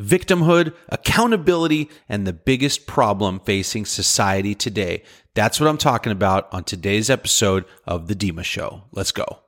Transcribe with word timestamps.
victimhood, 0.00 0.74
accountability, 0.88 1.90
and 2.08 2.26
the 2.26 2.32
biggest 2.32 2.86
problem 2.86 3.40
facing 3.40 3.84
society 3.84 4.54
today. 4.54 5.02
That's 5.34 5.60
what 5.60 5.68
I'm 5.68 5.78
talking 5.78 6.12
about 6.12 6.52
on 6.52 6.64
today's 6.64 7.10
episode 7.10 7.64
of 7.86 8.08
The 8.08 8.14
Dima 8.14 8.44
Show. 8.44 8.84
Let's 8.92 9.12
go. 9.12 9.40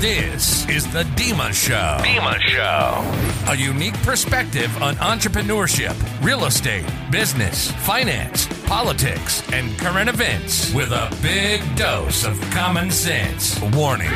This 0.00 0.66
is 0.70 0.90
the 0.94 1.02
Dima 1.02 1.52
Show. 1.52 2.02
Dima 2.02 2.40
Show. 2.40 3.52
A 3.52 3.54
unique 3.54 3.92
perspective 4.02 4.74
on 4.82 4.94
entrepreneurship, 4.94 5.94
real 6.24 6.46
estate, 6.46 6.86
business, 7.10 7.70
finance, 7.72 8.46
politics, 8.66 9.46
and 9.52 9.78
current 9.78 10.08
events 10.08 10.72
with 10.72 10.90
a 10.92 11.14
big 11.20 11.60
dose 11.76 12.24
of 12.24 12.40
common 12.50 12.90
sense. 12.90 13.60
Warning. 13.74 14.10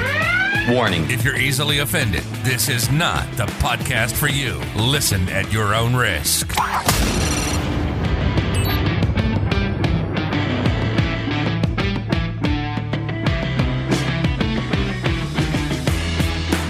Warning. 0.70 1.10
If 1.10 1.22
you're 1.22 1.36
easily 1.36 1.80
offended, 1.80 2.22
this 2.44 2.70
is 2.70 2.90
not 2.90 3.30
the 3.32 3.44
podcast 3.44 4.12
for 4.12 4.28
you. 4.28 4.58
Listen 4.82 5.28
at 5.28 5.52
your 5.52 5.74
own 5.74 5.94
risk. 5.94 6.50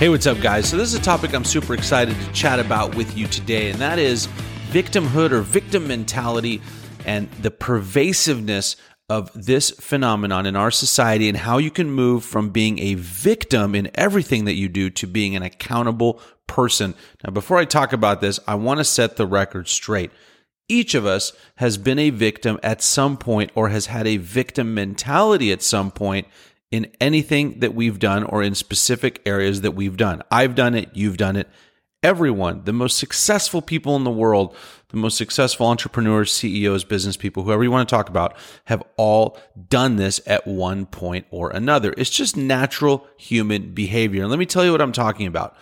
Hey, 0.00 0.08
what's 0.08 0.26
up, 0.26 0.40
guys? 0.40 0.68
So, 0.68 0.76
this 0.76 0.92
is 0.92 0.98
a 0.98 1.02
topic 1.02 1.32
I'm 1.32 1.44
super 1.44 1.72
excited 1.72 2.16
to 2.16 2.32
chat 2.32 2.58
about 2.58 2.96
with 2.96 3.16
you 3.16 3.28
today, 3.28 3.70
and 3.70 3.78
that 3.78 4.00
is 4.00 4.26
victimhood 4.70 5.30
or 5.30 5.40
victim 5.40 5.86
mentality 5.86 6.60
and 7.06 7.30
the 7.34 7.52
pervasiveness 7.52 8.74
of 9.08 9.30
this 9.34 9.70
phenomenon 9.70 10.46
in 10.46 10.56
our 10.56 10.72
society 10.72 11.28
and 11.28 11.38
how 11.38 11.58
you 11.58 11.70
can 11.70 11.92
move 11.92 12.24
from 12.24 12.50
being 12.50 12.80
a 12.80 12.94
victim 12.94 13.76
in 13.76 13.88
everything 13.94 14.46
that 14.46 14.54
you 14.54 14.68
do 14.68 14.90
to 14.90 15.06
being 15.06 15.36
an 15.36 15.44
accountable 15.44 16.20
person. 16.48 16.94
Now, 17.22 17.30
before 17.30 17.58
I 17.58 17.64
talk 17.64 17.92
about 17.92 18.20
this, 18.20 18.40
I 18.48 18.56
want 18.56 18.78
to 18.78 18.84
set 18.84 19.16
the 19.16 19.26
record 19.26 19.68
straight. 19.68 20.10
Each 20.68 20.96
of 20.96 21.06
us 21.06 21.32
has 21.56 21.78
been 21.78 22.00
a 22.00 22.10
victim 22.10 22.58
at 22.64 22.82
some 22.82 23.16
point 23.16 23.52
or 23.54 23.68
has 23.68 23.86
had 23.86 24.08
a 24.08 24.16
victim 24.16 24.74
mentality 24.74 25.52
at 25.52 25.62
some 25.62 25.92
point 25.92 26.26
in 26.74 26.90
anything 27.00 27.60
that 27.60 27.72
we've 27.72 28.00
done 28.00 28.24
or 28.24 28.42
in 28.42 28.52
specific 28.52 29.22
areas 29.24 29.60
that 29.60 29.70
we've 29.70 29.96
done. 29.96 30.20
I've 30.28 30.56
done 30.56 30.74
it, 30.74 30.88
you've 30.92 31.16
done 31.16 31.36
it. 31.36 31.48
Everyone, 32.02 32.64
the 32.64 32.72
most 32.72 32.98
successful 32.98 33.62
people 33.62 33.94
in 33.94 34.02
the 34.02 34.10
world, 34.10 34.56
the 34.88 34.96
most 34.96 35.16
successful 35.16 35.66
entrepreneurs, 35.68 36.32
CEOs, 36.32 36.82
business 36.82 37.16
people, 37.16 37.44
whoever 37.44 37.62
you 37.62 37.70
want 37.70 37.88
to 37.88 37.94
talk 37.94 38.08
about, 38.08 38.36
have 38.64 38.82
all 38.96 39.38
done 39.68 39.94
this 39.94 40.20
at 40.26 40.48
one 40.48 40.84
point 40.84 41.26
or 41.30 41.48
another. 41.50 41.94
It's 41.96 42.10
just 42.10 42.36
natural 42.36 43.06
human 43.18 43.72
behavior. 43.72 44.22
And 44.22 44.30
let 44.30 44.40
me 44.40 44.44
tell 44.44 44.64
you 44.64 44.72
what 44.72 44.82
I'm 44.82 44.90
talking 44.90 45.28
about. 45.28 45.56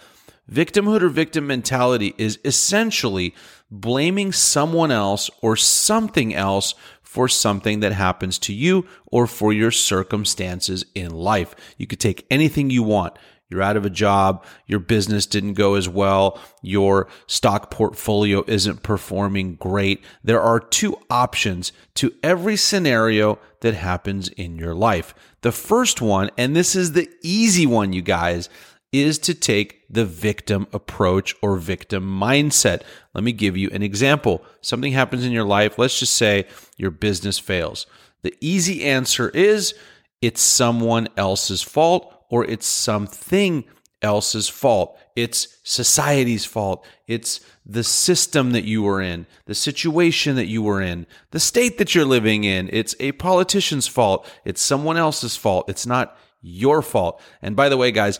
Victimhood 0.51 1.03
or 1.03 1.11
victim 1.11 1.47
mentality 1.47 2.15
is 2.17 2.39
essentially 2.43 3.35
blaming 3.71 4.33
someone 4.33 4.91
else 4.91 5.29
or 5.43 5.57
something 5.57 6.35
else 6.35 6.75
for 7.13 7.29
something 7.29 7.81
that 7.81 7.93
happens 7.93 8.39
to 8.39 8.55
you 8.55 8.87
or 9.05 9.27
for 9.27 9.53
your 9.53 9.71
circumstances 9.71 10.83
in 10.95 11.11
life. 11.11 11.55
You 11.77 11.87
could 11.87 12.01
take 12.01 12.25
anything 12.31 12.71
you 12.71 12.83
want. 12.83 13.19
You're 13.51 13.61
out 13.61 13.77
of 13.77 13.85
a 13.85 13.91
job, 13.91 14.47
your 14.67 14.79
business 14.79 15.27
didn't 15.27 15.53
go 15.53 15.75
as 15.75 15.91
well, 15.91 16.41
your 16.63 17.09
stock 17.27 17.71
portfolio 17.71 18.43
isn't 18.47 18.83
performing 18.83 19.57
great. 19.57 20.03
There 20.25 20.41
are 20.41 20.59
two 20.59 20.97
options 21.11 21.71
to 21.97 22.15
every 22.23 22.57
scenario 22.57 23.39
that 23.61 23.75
happens 23.75 24.29
in 24.29 24.57
your 24.57 24.75
life. 24.75 25.15
The 25.43 25.53
first 25.53 26.01
one, 26.01 26.31
and 26.39 26.57
this 26.57 26.75
is 26.75 26.93
the 26.93 27.11
easy 27.23 27.67
one, 27.67 27.93
you 27.93 28.01
guys, 28.01 28.49
is 28.93 29.19
to 29.19 29.35
take 29.35 29.83
the 29.89 30.05
victim 30.05 30.67
approach 30.73 31.35
or 31.43 31.57
victim 31.57 32.05
mindset. 32.05 32.83
Let 33.15 33.25
me 33.25 33.33
give 33.33 33.57
you 33.57 33.71
an 33.71 33.83
example. 33.83 34.45
Something 34.61 34.93
happens 34.93 35.25
in 35.25 35.33
your 35.33 35.45
life. 35.45 35.79
Let's 35.79 35.99
just 35.99 36.15
say 36.15 36.47
your 36.77 36.91
business 36.91 37.39
fails. 37.39 37.87
The 38.23 38.35
easy 38.41 38.85
answer 38.85 39.31
is 39.31 39.75
it's 40.21 40.41
someone 40.41 41.09
else's 41.17 41.63
fault 41.63 42.15
or 42.29 42.45
it's 42.45 42.67
something 42.67 43.65
else's 44.03 44.49
fault. 44.49 44.99
It's 45.17 45.59
society's 45.65 46.45
fault. 46.45 46.87
It's 47.07 47.41
the 47.65 47.85
system 47.85 48.53
that 48.53 48.65
you 48.65 48.83
were 48.83 49.01
in, 49.01 49.27
the 49.47 49.55
situation 49.55 50.37
that 50.37 50.47
you 50.47 50.63
were 50.63 50.81
in, 50.81 51.07
the 51.31 51.41
state 51.41 51.79
that 51.79 51.95
you're 51.95 52.05
living 52.05 52.45
in. 52.45 52.69
It's 52.73 52.95
a 53.01 53.13
politician's 53.13 53.87
fault. 53.87 54.29
It's 54.45 54.63
someone 54.63 54.97
else's 54.97 55.37
fault. 55.37 55.69
It's 55.69 55.87
not 55.87 56.17
your 56.43 56.83
fault. 56.83 57.21
And 57.41 57.55
by 57.55 57.69
the 57.69 57.77
way, 57.77 57.93
guys, 57.93 58.19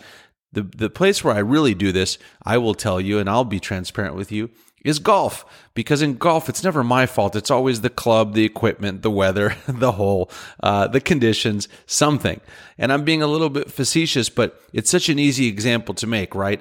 the, 0.53 0.63
the 0.63 0.91
place 0.91 1.25
where 1.25 1.35
I 1.35 1.39
really 1.39 1.75
do 1.75 1.93
this, 1.93 2.19
I 2.45 2.59
will 2.59 2.75
tell 2.75 3.01
you, 3.01 3.19
and 3.19 3.29
I'll 3.29 3.45
be 3.45 3.61
transparent 3.61 4.15
with 4.15 4.31
you, 4.31 4.51
is 4.85 4.99
golf. 4.99 5.45
Because 5.75 6.03
in 6.03 6.15
golf, 6.15 6.49
it's 6.49 6.63
never 6.63 6.85
my 6.85 7.07
fault. 7.07 7.37
It's 7.37 7.51
always 7.51 7.81
the 7.81 7.91
club, 7.91 8.35
the 8.35 8.45
equipment, 8.45 9.03
the 9.03 9.11
weather, 9.11 9.57
the 9.67 9.93
hole, 9.93 10.31
uh, 10.63 10.89
the 10.89 11.01
conditions, 11.01 11.69
something. 11.87 12.41
And 12.79 12.93
I'm 12.93 13.05
being 13.05 13.23
a 13.23 13.27
little 13.27 13.51
bit 13.51 13.71
facetious, 13.71 14.29
but 14.29 14.61
it's 14.73 14.91
such 14.91 15.09
an 15.09 15.19
easy 15.19 15.47
example 15.47 15.95
to 15.97 16.07
make, 16.07 16.35
right? 16.35 16.61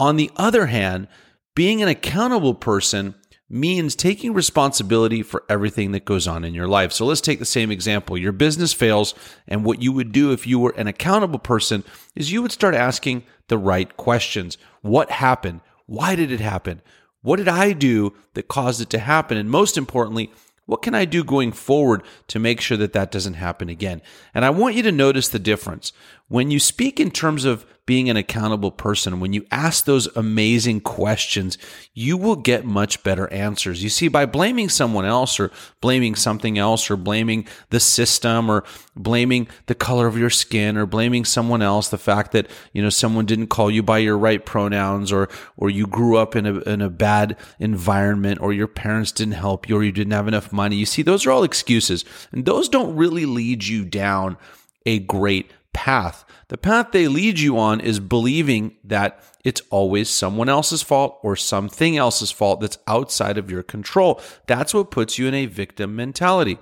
On 0.00 0.16
the 0.16 0.30
other 0.36 0.66
hand, 0.66 1.08
being 1.54 1.82
an 1.82 1.88
accountable 1.88 2.54
person 2.54 3.14
means 3.48 3.94
taking 3.94 4.32
responsibility 4.32 5.22
for 5.22 5.44
everything 5.48 5.92
that 5.92 6.04
goes 6.04 6.26
on 6.26 6.44
in 6.44 6.54
your 6.54 6.66
life. 6.66 6.92
So 6.92 7.06
let's 7.06 7.20
take 7.20 7.38
the 7.38 7.44
same 7.44 7.70
example. 7.70 8.18
Your 8.18 8.32
business 8.32 8.72
fails, 8.72 9.14
and 9.46 9.64
what 9.64 9.80
you 9.80 9.92
would 9.92 10.10
do 10.10 10.32
if 10.32 10.46
you 10.46 10.58
were 10.58 10.74
an 10.76 10.88
accountable 10.88 11.38
person 11.38 11.84
is 12.14 12.32
you 12.32 12.42
would 12.42 12.52
start 12.52 12.74
asking 12.74 13.24
the 13.48 13.58
right 13.58 13.96
questions. 13.96 14.58
What 14.82 15.10
happened? 15.10 15.60
Why 15.86 16.16
did 16.16 16.32
it 16.32 16.40
happen? 16.40 16.82
What 17.22 17.36
did 17.36 17.48
I 17.48 17.72
do 17.72 18.14
that 18.34 18.48
caused 18.48 18.80
it 18.80 18.90
to 18.90 18.98
happen? 18.98 19.36
And 19.36 19.48
most 19.48 19.76
importantly, 19.76 20.32
what 20.66 20.82
can 20.82 20.96
I 20.96 21.04
do 21.04 21.22
going 21.22 21.52
forward 21.52 22.02
to 22.26 22.40
make 22.40 22.60
sure 22.60 22.76
that 22.76 22.92
that 22.92 23.12
doesn't 23.12 23.34
happen 23.34 23.68
again? 23.68 24.02
And 24.34 24.44
I 24.44 24.50
want 24.50 24.74
you 24.74 24.82
to 24.82 24.92
notice 24.92 25.28
the 25.28 25.38
difference. 25.38 25.92
When 26.28 26.50
you 26.50 26.58
speak 26.58 26.98
in 26.98 27.12
terms 27.12 27.44
of 27.44 27.64
being 27.86 28.10
an 28.10 28.16
accountable 28.16 28.72
person, 28.72 29.20
when 29.20 29.32
you 29.32 29.46
ask 29.52 29.84
those 29.84 30.08
amazing 30.16 30.80
questions, 30.80 31.56
you 31.94 32.16
will 32.16 32.34
get 32.34 32.64
much 32.64 33.02
better 33.04 33.32
answers. 33.32 33.82
You 33.82 33.88
see, 33.88 34.08
by 34.08 34.26
blaming 34.26 34.68
someone 34.68 35.04
else 35.04 35.38
or 35.38 35.52
blaming 35.80 36.16
something 36.16 36.58
else 36.58 36.90
or 36.90 36.96
blaming 36.96 37.46
the 37.70 37.78
system 37.78 38.50
or 38.50 38.64
blaming 38.96 39.46
the 39.66 39.74
color 39.74 40.08
of 40.08 40.18
your 40.18 40.30
skin 40.30 40.76
or 40.76 40.84
blaming 40.84 41.24
someone 41.24 41.62
else, 41.62 41.88
the 41.88 41.96
fact 41.96 42.32
that, 42.32 42.48
you 42.72 42.82
know, 42.82 42.90
someone 42.90 43.24
didn't 43.24 43.46
call 43.46 43.70
you 43.70 43.84
by 43.84 43.98
your 43.98 44.18
right 44.18 44.44
pronouns 44.44 45.12
or, 45.12 45.28
or 45.56 45.70
you 45.70 45.86
grew 45.86 46.16
up 46.16 46.34
in 46.34 46.44
a, 46.44 46.58
in 46.62 46.82
a 46.82 46.90
bad 46.90 47.36
environment 47.60 48.40
or 48.40 48.52
your 48.52 48.66
parents 48.66 49.12
didn't 49.12 49.34
help 49.34 49.68
you 49.68 49.76
or 49.76 49.84
you 49.84 49.92
didn't 49.92 50.12
have 50.12 50.26
enough 50.26 50.52
money. 50.52 50.74
You 50.74 50.86
see, 50.86 51.02
those 51.02 51.24
are 51.24 51.30
all 51.30 51.44
excuses 51.44 52.04
and 52.32 52.44
those 52.44 52.68
don't 52.68 52.96
really 52.96 53.26
lead 53.26 53.64
you 53.64 53.84
down 53.84 54.36
a 54.84 54.98
great 54.98 55.52
path. 55.76 56.24
The 56.48 56.56
path 56.56 56.90
they 56.90 57.06
lead 57.06 57.38
you 57.38 57.58
on 57.58 57.80
is 57.80 58.00
believing 58.00 58.76
that 58.82 59.22
it's 59.44 59.60
always 59.68 60.08
someone 60.08 60.48
else's 60.48 60.80
fault 60.80 61.18
or 61.22 61.36
something 61.36 61.98
else's 61.98 62.30
fault 62.30 62.62
that's 62.62 62.78
outside 62.86 63.36
of 63.36 63.50
your 63.50 63.62
control. 63.62 64.18
That's 64.46 64.72
what 64.72 64.90
puts 64.90 65.18
you 65.18 65.28
in 65.28 65.34
a 65.34 65.44
victim 65.44 65.94
mentality. 65.94 66.56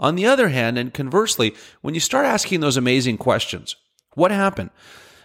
On 0.00 0.16
the 0.16 0.26
other 0.26 0.48
hand, 0.48 0.78
and 0.78 0.92
conversely, 0.92 1.54
when 1.80 1.94
you 1.94 2.00
start 2.00 2.26
asking 2.26 2.58
those 2.58 2.76
amazing 2.76 3.18
questions, 3.18 3.76
what 4.14 4.32
happened? 4.32 4.70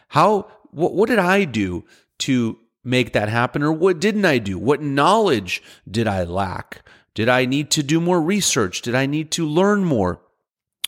How, 0.10 0.48
what, 0.70 0.94
what 0.94 1.10
did 1.10 1.18
I 1.18 1.44
do 1.46 1.84
to 2.20 2.60
make 2.84 3.14
that 3.14 3.28
happen? 3.28 3.64
Or 3.64 3.74
what 3.74 4.00
didn't 4.00 4.26
I 4.26 4.38
do? 4.38 4.60
What 4.60 4.84
knowledge 4.84 5.64
did 5.90 6.08
I 6.08 6.26
lack? 6.26 6.88
Did 7.16 7.28
I 7.28 7.46
need 7.46 7.72
to 7.72 7.82
do 7.82 8.00
more 8.00 8.22
research? 8.22 8.84
Did 8.84 8.94
I 8.94 9.08
need 9.08 9.32
to 9.32 9.48
learn 9.48 9.84
more? 9.84 10.22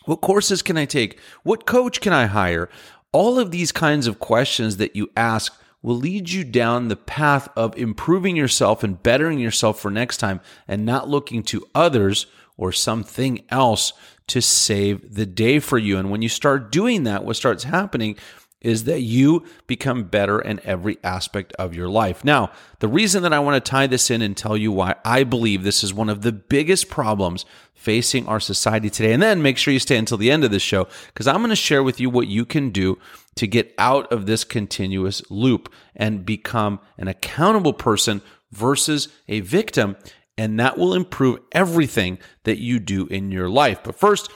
What 0.06 0.22
courses 0.22 0.62
can 0.62 0.78
I 0.78 0.86
take? 0.86 1.20
What 1.44 1.66
coach 1.66 2.02
can 2.02 2.14
I 2.14 2.26
hire? 2.26 2.70
All 3.12 3.40
of 3.40 3.52
these 3.52 3.72
kinds 3.72 4.08
of 4.08 4.20
questions 4.20 4.78
that 4.78 4.96
you 4.96 5.10
ask 5.16 5.54
will 5.82 5.96
lead 5.96 6.32
you 6.32 6.44
down 6.44 6.88
the 6.88 6.96
path 6.96 7.50
of 7.56 7.78
improving 7.78 8.36
yourself 8.36 8.84
and 8.84 9.04
bettering 9.04 9.40
yourself 9.40 9.80
for 9.80 9.92
next 9.92 10.18
time 10.18 10.40
and 10.68 10.86
not 10.86 11.10
looking 11.10 11.44
to 11.44 11.68
others 11.76 12.26
or 12.58 12.72
something 12.72 13.44
else 13.50 13.94
to 14.28 14.42
save 14.42 15.16
the 15.16 15.26
day 15.26 15.60
for 15.60 15.78
you. 15.78 15.98
And 15.98 16.10
when 16.10 16.22
you 16.22 16.30
start 16.30 16.72
doing 16.72 17.04
that, 17.04 17.26
what 17.26 17.36
starts 17.36 17.66
happening 17.66 18.16
is 18.64 18.86
that 18.86 19.02
you 19.02 19.46
become 19.68 20.06
better 20.06 20.40
in 20.40 20.60
every 20.64 20.98
aspect 21.04 21.54
of 21.60 21.76
your 21.76 21.90
life. 21.90 22.24
Now, 22.24 22.50
the 22.80 22.88
reason 22.88 23.22
that 23.24 23.34
I 23.34 23.40
want 23.40 23.64
to 23.64 23.70
tie 23.70 23.86
this 23.88 24.10
in 24.10 24.22
and 24.22 24.36
tell 24.36 24.58
you 24.58 24.72
why 24.72 24.96
I 25.06 25.24
believe 25.24 25.64
this 25.64 25.84
is 25.84 25.94
one 25.94 26.10
of 26.10 26.22
the 26.22 26.32
biggest 26.32 26.90
problems 26.90 27.46
facing 27.74 28.26
our 28.28 28.40
society 28.40 28.90
today, 28.90 29.12
and 29.12 29.22
then 29.22 29.42
make 29.42 29.58
sure 29.58 29.74
you 29.74 29.80
stay 29.80 29.98
until 29.98 30.18
the 30.18 30.32
end 30.32 30.46
of 30.46 30.52
this 30.52 30.64
show, 30.64 30.88
because 31.08 31.28
I'm 31.28 31.40
going 31.40 31.50
to 31.50 31.56
share 31.56 31.84
with 31.84 32.00
you 32.00 32.10
what 32.10 32.28
you 32.28 32.46
can 32.46 32.70
do 32.70 32.98
to 33.36 33.46
get 33.46 33.74
out 33.78 34.10
of 34.12 34.26
this 34.26 34.46
continuous 34.46 35.22
loop 35.30 35.72
and 35.94 36.26
become 36.26 36.80
an 36.98 37.10
accountable 37.10 37.74
person 37.74 38.22
versus 38.52 39.10
a 39.28 39.42
victim. 39.42 39.98
And 40.38 40.60
that 40.60 40.80
will 40.80 40.96
improve 40.96 41.42
everything 41.52 42.18
that 42.44 42.58
you 42.58 42.80
do 42.80 43.06
in 43.08 43.32
your 43.32 43.50
life. 43.50 43.82
But 43.84 44.00
first, 44.00 44.32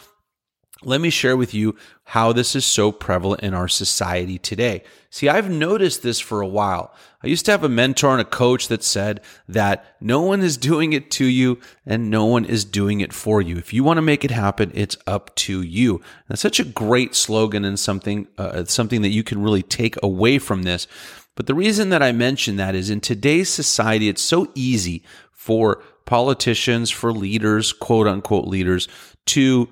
let 0.84 1.02
me 1.02 1.10
share 1.10 1.36
with 1.36 1.54
you 1.54 1.76
how 2.04 2.32
this 2.32 2.56
is 2.56 2.66
so 2.66 2.92
prevalent 2.92 3.42
in 3.42 3.54
our 3.54 3.68
society 3.68 4.38
today. 4.38 4.84
See, 5.10 5.30
I've 5.30 5.50
noticed 5.50 6.04
this 6.04 6.20
for 6.20 6.42
a 6.42 6.48
while. 6.48 6.94
I 7.24 7.28
used 7.28 7.46
to 7.46 7.52
have 7.52 7.64
a 7.64 7.70
mentor 7.70 8.12
and 8.12 8.22
a 8.22 8.26
coach 8.26 8.68
that 8.68 8.84
said 8.84 9.22
that 9.48 9.96
no 10.00 10.22
one 10.22 10.42
is 10.42 10.58
doing 10.58 10.94
it 10.94 11.10
to 11.12 11.26
you 11.26 11.60
and 11.86 12.10
no 12.10 12.26
one 12.26 12.46
is 12.46 12.64
doing 12.64 13.00
it 13.02 13.14
for 13.14 13.42
you. 13.42 13.58
If 13.58 13.74
you 13.74 13.84
want 13.84 13.98
to 13.98 14.04
make 14.04 14.24
it 14.24 14.32
happen, 14.32 14.72
it's 14.76 14.98
up 15.08 15.36
to 15.38 15.62
you. 15.62 16.02
That's 16.28 16.42
such 16.42 16.60
a 16.60 16.66
great 16.66 17.16
slogan 17.16 17.66
and 17.66 17.80
something, 17.80 18.28
uh, 18.38 18.66
something 18.66 19.02
that 19.02 19.10
you 19.10 19.24
can 19.24 19.42
really 19.42 19.64
take 19.64 19.96
away 20.04 20.38
from 20.38 20.64
this. 20.64 20.88
But 21.36 21.48
the 21.48 21.56
reason 21.56 21.90
that 21.90 22.04
I 22.04 22.12
mention 22.12 22.58
that 22.58 22.76
is 22.76 22.90
in 22.90 23.02
today's 23.02 23.50
society, 23.50 24.10
it's 24.10 24.22
so 24.22 24.52
easy 24.56 25.04
for 25.32 25.82
politicians, 26.06 26.90
for 26.90 27.12
leaders, 27.12 27.74
quote 27.74 28.08
unquote 28.08 28.48
leaders, 28.48 28.88
to 29.28 29.70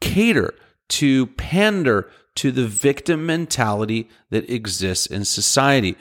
cater, 0.00 0.54
to 0.88 1.26
pander 1.26 2.10
to 2.36 2.52
the 2.52 2.66
victim 2.66 3.26
mentality 3.26 4.08
that 4.30 4.48
exists 4.48 5.06
in 5.06 5.24
society. 5.24 5.96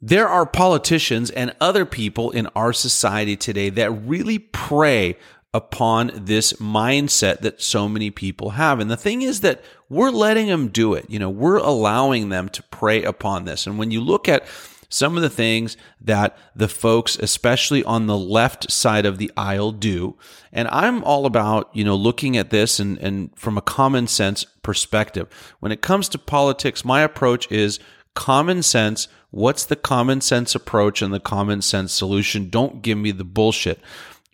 There 0.00 0.28
are 0.28 0.44
politicians 0.44 1.30
and 1.30 1.54
other 1.60 1.86
people 1.86 2.30
in 2.30 2.48
our 2.48 2.72
society 2.72 3.36
today 3.36 3.70
that 3.70 3.90
really 3.90 4.38
prey 4.38 5.16
upon 5.54 6.10
this 6.14 6.52
mindset 6.54 7.40
that 7.40 7.62
so 7.62 7.88
many 7.88 8.10
people 8.10 8.50
have. 8.50 8.78
And 8.78 8.90
the 8.90 8.96
thing 8.96 9.22
is 9.22 9.40
that 9.40 9.64
we're 9.88 10.10
letting 10.10 10.48
them 10.48 10.68
do 10.68 10.92
it. 10.92 11.06
You 11.08 11.18
know, 11.18 11.30
we're 11.30 11.56
allowing 11.56 12.28
them 12.28 12.50
to 12.50 12.62
prey 12.64 13.02
upon 13.02 13.46
this. 13.46 13.66
And 13.66 13.78
when 13.78 13.90
you 13.90 14.02
look 14.02 14.28
at 14.28 14.46
some 14.88 15.16
of 15.16 15.22
the 15.22 15.30
things 15.30 15.76
that 16.00 16.36
the 16.54 16.68
folks, 16.68 17.18
especially 17.18 17.82
on 17.84 18.06
the 18.06 18.16
left 18.16 18.70
side 18.70 19.06
of 19.06 19.18
the 19.18 19.30
aisle, 19.36 19.72
do. 19.72 20.16
And 20.52 20.68
I'm 20.68 21.02
all 21.04 21.26
about, 21.26 21.70
you 21.72 21.84
know, 21.84 21.96
looking 21.96 22.36
at 22.36 22.50
this 22.50 22.78
and, 22.80 22.98
and 22.98 23.30
from 23.36 23.58
a 23.58 23.62
common 23.62 24.06
sense 24.06 24.44
perspective. 24.62 25.28
When 25.60 25.72
it 25.72 25.82
comes 25.82 26.08
to 26.10 26.18
politics, 26.18 26.84
my 26.84 27.02
approach 27.02 27.50
is 27.50 27.78
common 28.14 28.62
sense. 28.62 29.08
What's 29.30 29.64
the 29.64 29.76
common 29.76 30.20
sense 30.20 30.54
approach 30.54 31.02
and 31.02 31.12
the 31.12 31.20
common 31.20 31.62
sense 31.62 31.92
solution? 31.92 32.48
Don't 32.48 32.82
give 32.82 32.98
me 32.98 33.10
the 33.10 33.24
bullshit. 33.24 33.80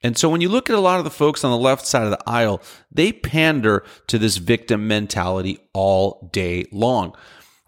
And 0.02 0.18
so 0.18 0.28
when 0.28 0.40
you 0.40 0.48
look 0.48 0.68
at 0.68 0.76
a 0.76 0.80
lot 0.80 0.98
of 0.98 1.04
the 1.04 1.10
folks 1.10 1.44
on 1.44 1.50
the 1.52 1.56
left 1.56 1.86
side 1.86 2.04
of 2.04 2.10
the 2.10 2.22
aisle, 2.28 2.60
they 2.90 3.12
pander 3.12 3.84
to 4.08 4.18
this 4.18 4.36
victim 4.36 4.88
mentality 4.88 5.58
all 5.72 6.28
day 6.32 6.66
long 6.72 7.14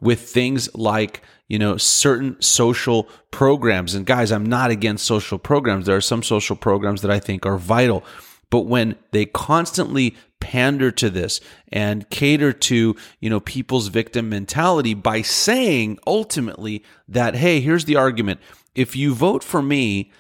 with 0.01 0.21
things 0.21 0.75
like 0.75 1.23
you 1.49 1.59
know, 1.59 1.77
certain 1.77 2.41
social 2.41 3.09
programs. 3.31 3.95
And 3.95 4.07
guys, 4.07 4.33
I'm 4.33 4.47
not 4.47 4.71
against 4.71 5.05
social 5.05 5.39
programs. 5.39 5.87
There 5.87 5.97
are 5.97 6.01
some 6.01 6.23
social 6.23 6.57
programs 6.57 7.03
that 7.03 7.11
I 7.11 7.19
think 7.19 7.45
are 7.45 7.59
vital. 7.59 8.05
But 8.51 8.61
when 8.61 8.97
they 9.11 9.27
constantly 9.27 10.17
pander 10.41 10.91
to 10.93 11.11
this 11.11 11.41
and 11.69 12.09
cater 12.11 12.53
to, 12.53 12.97
you 13.21 13.31
know, 13.31 13.41
people's 13.41 13.89
victim 13.89 14.29
mentality 14.29 14.95
by 14.95 15.23
saying 15.23 15.99
ultimately 16.07 16.85
that, 17.09 17.35
hey, 17.35 17.61
here's 17.61 17.85
the 17.85 17.97
argument. 17.97 18.41
If 18.75 18.97
you 18.97 19.15
vote 19.15 19.43
for 19.43 19.63
me, 19.63 20.11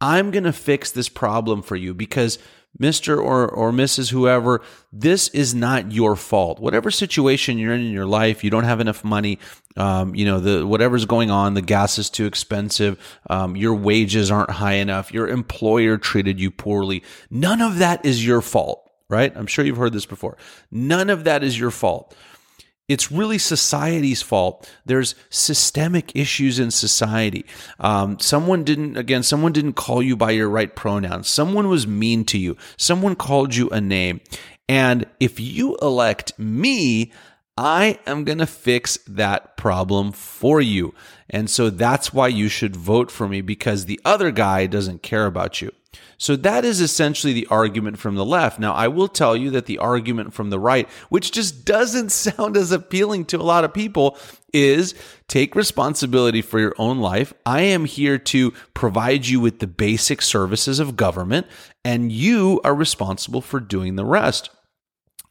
I'm 0.00 0.30
going 0.30 0.44
to 0.44 0.52
fix 0.52 0.90
this 0.90 1.08
problem 1.08 1.62
for 1.62 1.76
you 1.76 1.94
because 1.94 2.38
Mr. 2.80 3.16
or, 3.16 3.48
or 3.48 3.70
Mrs. 3.70 4.10
whoever, 4.10 4.60
this 4.92 5.28
is 5.28 5.54
not 5.54 5.92
your 5.92 6.16
fault. 6.16 6.58
Whatever 6.58 6.90
situation 6.90 7.58
you're 7.58 7.72
in 7.72 7.80
in 7.80 7.92
your 7.92 8.06
life, 8.06 8.42
you 8.42 8.50
don't 8.50 8.64
have 8.64 8.80
enough 8.80 9.04
money, 9.04 9.38
um, 9.76 10.14
you 10.14 10.24
know, 10.24 10.40
the 10.40 10.66
whatever's 10.66 11.04
going 11.04 11.30
on, 11.30 11.54
the 11.54 11.62
gas 11.62 11.98
is 11.98 12.10
too 12.10 12.26
expensive, 12.26 12.98
um, 13.30 13.56
your 13.56 13.74
wages 13.74 14.30
aren't 14.30 14.50
high 14.50 14.74
enough, 14.74 15.12
your 15.12 15.28
employer 15.28 15.96
treated 15.96 16.40
you 16.40 16.50
poorly. 16.50 17.02
None 17.30 17.60
of 17.60 17.78
that 17.78 18.04
is 18.04 18.26
your 18.26 18.40
fault, 18.40 18.90
right? 19.08 19.32
I'm 19.36 19.46
sure 19.46 19.64
you've 19.64 19.76
heard 19.76 19.92
this 19.92 20.06
before. 20.06 20.36
None 20.70 21.10
of 21.10 21.24
that 21.24 21.44
is 21.44 21.58
your 21.58 21.70
fault. 21.70 22.14
It's 22.86 23.10
really 23.10 23.38
society's 23.38 24.20
fault. 24.20 24.70
There's 24.84 25.14
systemic 25.30 26.14
issues 26.14 26.58
in 26.58 26.70
society. 26.70 27.46
Um, 27.80 28.18
someone 28.20 28.62
didn't, 28.62 28.98
again, 28.98 29.22
someone 29.22 29.52
didn't 29.52 29.72
call 29.72 30.02
you 30.02 30.16
by 30.16 30.32
your 30.32 30.50
right 30.50 30.74
pronouns. 30.74 31.28
Someone 31.28 31.68
was 31.68 31.86
mean 31.86 32.24
to 32.26 32.38
you. 32.38 32.56
Someone 32.76 33.16
called 33.16 33.54
you 33.54 33.70
a 33.70 33.80
name. 33.80 34.20
And 34.68 35.06
if 35.18 35.40
you 35.40 35.76
elect 35.80 36.38
me, 36.38 37.10
I 37.56 38.00
am 38.06 38.24
going 38.24 38.38
to 38.38 38.46
fix 38.46 38.98
that 39.06 39.56
problem 39.56 40.12
for 40.12 40.60
you. 40.60 40.92
And 41.30 41.48
so 41.48 41.70
that's 41.70 42.12
why 42.12 42.28
you 42.28 42.48
should 42.48 42.76
vote 42.76 43.10
for 43.10 43.28
me 43.28 43.40
because 43.40 43.86
the 43.86 44.00
other 44.04 44.30
guy 44.30 44.66
doesn't 44.66 45.02
care 45.02 45.26
about 45.26 45.62
you. 45.62 45.70
So 46.18 46.36
that 46.36 46.64
is 46.64 46.80
essentially 46.80 47.32
the 47.32 47.46
argument 47.48 47.98
from 47.98 48.14
the 48.14 48.24
left. 48.24 48.58
Now, 48.58 48.72
I 48.72 48.88
will 48.88 49.08
tell 49.08 49.36
you 49.36 49.50
that 49.50 49.66
the 49.66 49.78
argument 49.78 50.32
from 50.32 50.50
the 50.50 50.58
right, 50.58 50.88
which 51.08 51.32
just 51.32 51.64
doesn't 51.64 52.10
sound 52.12 52.56
as 52.56 52.72
appealing 52.72 53.26
to 53.26 53.38
a 53.38 53.42
lot 53.42 53.64
of 53.64 53.74
people, 53.74 54.18
is 54.52 54.94
take 55.28 55.56
responsibility 55.56 56.40
for 56.40 56.60
your 56.60 56.74
own 56.78 56.98
life. 56.98 57.34
I 57.44 57.62
am 57.62 57.84
here 57.84 58.18
to 58.18 58.52
provide 58.72 59.26
you 59.26 59.40
with 59.40 59.58
the 59.58 59.66
basic 59.66 60.22
services 60.22 60.78
of 60.78 60.96
government, 60.96 61.46
and 61.84 62.12
you 62.12 62.60
are 62.64 62.74
responsible 62.74 63.40
for 63.40 63.60
doing 63.60 63.96
the 63.96 64.04
rest. 64.04 64.50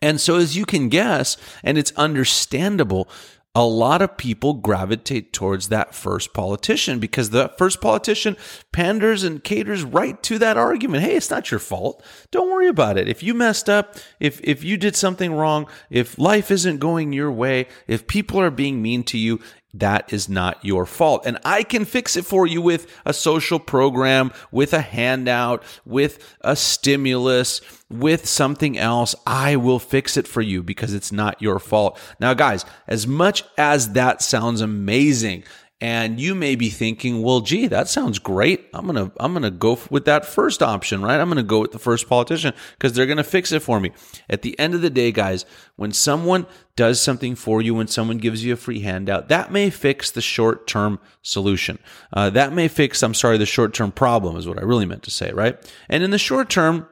And 0.01 0.19
so, 0.19 0.35
as 0.35 0.57
you 0.57 0.65
can 0.65 0.89
guess, 0.89 1.37
and 1.63 1.77
it's 1.77 1.93
understandable, 1.93 3.07
a 3.55 3.63
lot 3.63 4.01
of 4.01 4.17
people 4.17 4.55
gravitate 4.55 5.31
towards 5.31 5.69
that 5.69 5.93
first 5.93 6.33
politician 6.33 6.99
because 6.99 7.29
the 7.29 7.49
first 7.57 7.81
politician 7.81 8.35
panders 8.71 9.23
and 9.23 9.43
caters 9.43 9.83
right 9.83 10.21
to 10.23 10.39
that 10.39 10.57
argument. 10.57 11.03
Hey, 11.03 11.15
it's 11.15 11.29
not 11.29 11.51
your 11.51 11.59
fault. 11.59 12.03
Don't 12.31 12.51
worry 12.51 12.67
about 12.67 12.97
it. 12.97 13.07
If 13.07 13.21
you 13.21 13.35
messed 13.35 13.69
up, 13.69 13.95
if 14.19 14.41
if 14.43 14.63
you 14.63 14.75
did 14.75 14.95
something 14.95 15.33
wrong, 15.33 15.67
if 15.91 16.17
life 16.17 16.49
isn't 16.49 16.79
going 16.79 17.13
your 17.13 17.31
way, 17.31 17.67
if 17.85 18.07
people 18.07 18.39
are 18.39 18.49
being 18.49 18.81
mean 18.81 19.03
to 19.03 19.19
you, 19.19 19.39
that 19.73 20.13
is 20.13 20.29
not 20.29 20.63
your 20.63 20.85
fault. 20.85 21.25
And 21.25 21.39
I 21.43 21.63
can 21.63 21.85
fix 21.85 22.15
it 22.15 22.25
for 22.25 22.45
you 22.45 22.61
with 22.61 22.91
a 23.05 23.13
social 23.13 23.59
program, 23.59 24.31
with 24.51 24.73
a 24.73 24.81
handout, 24.81 25.63
with 25.85 26.35
a 26.41 26.55
stimulus, 26.55 27.61
with 27.89 28.27
something 28.27 28.77
else. 28.77 29.15
I 29.25 29.55
will 29.55 29.79
fix 29.79 30.15
it 30.15 30.27
for 30.27 30.41
you 30.41 30.61
because 30.61 30.93
it's 30.93 31.11
not 31.11 31.41
your 31.41 31.59
fault. 31.59 31.99
Now, 32.19 32.33
guys, 32.33 32.65
as 32.87 33.07
much 33.07 33.43
as 33.57 33.93
that 33.93 34.21
sounds 34.21 34.61
amazing, 34.61 35.43
and 35.81 36.19
you 36.19 36.33
may 36.33 36.55
be 36.55 36.69
thinking, 36.69 37.21
well, 37.21 37.41
gee, 37.41 37.67
that 37.67 37.89
sounds 37.89 38.17
great. 38.17 38.69
I'm 38.73 38.87
going 38.87 39.09
to, 39.09 39.11
I'm 39.19 39.33
going 39.33 39.43
to 39.43 39.51
go 39.51 39.77
with 39.89 40.05
that 40.05 40.25
first 40.25 40.63
option, 40.63 41.01
right? 41.01 41.19
I'm 41.19 41.27
going 41.27 41.37
to 41.37 41.43
go 41.43 41.59
with 41.59 41.73
the 41.73 41.79
first 41.79 42.07
politician 42.07 42.53
because 42.73 42.93
they're 42.93 43.05
going 43.05 43.17
to 43.17 43.23
fix 43.23 43.51
it 43.51 43.61
for 43.61 43.79
me. 43.79 43.91
At 44.29 44.43
the 44.43 44.57
end 44.57 44.75
of 44.75 44.81
the 44.81 44.89
day, 44.89 45.11
guys, 45.11 45.45
when 45.75 45.91
someone 45.91 46.45
does 46.75 47.01
something 47.01 47.35
for 47.35 47.61
you, 47.61 47.75
when 47.75 47.87
someone 47.87 48.17
gives 48.17 48.45
you 48.45 48.53
a 48.53 48.55
free 48.55 48.79
handout, 48.79 49.27
that 49.27 49.51
may 49.51 49.69
fix 49.69 50.09
the 50.09 50.21
short 50.21 50.67
term 50.67 50.99
solution. 51.21 51.79
Uh, 52.13 52.29
that 52.29 52.53
may 52.53 52.69
fix, 52.69 53.03
I'm 53.03 53.13
sorry, 53.13 53.37
the 53.37 53.45
short 53.45 53.73
term 53.73 53.91
problem 53.91 54.37
is 54.37 54.47
what 54.47 54.59
I 54.59 54.61
really 54.61 54.85
meant 54.85 55.03
to 55.03 55.11
say, 55.11 55.31
right? 55.31 55.57
And 55.89 56.01
in 56.01 56.11
the 56.11 56.17
short 56.17 56.49
term, 56.49 56.87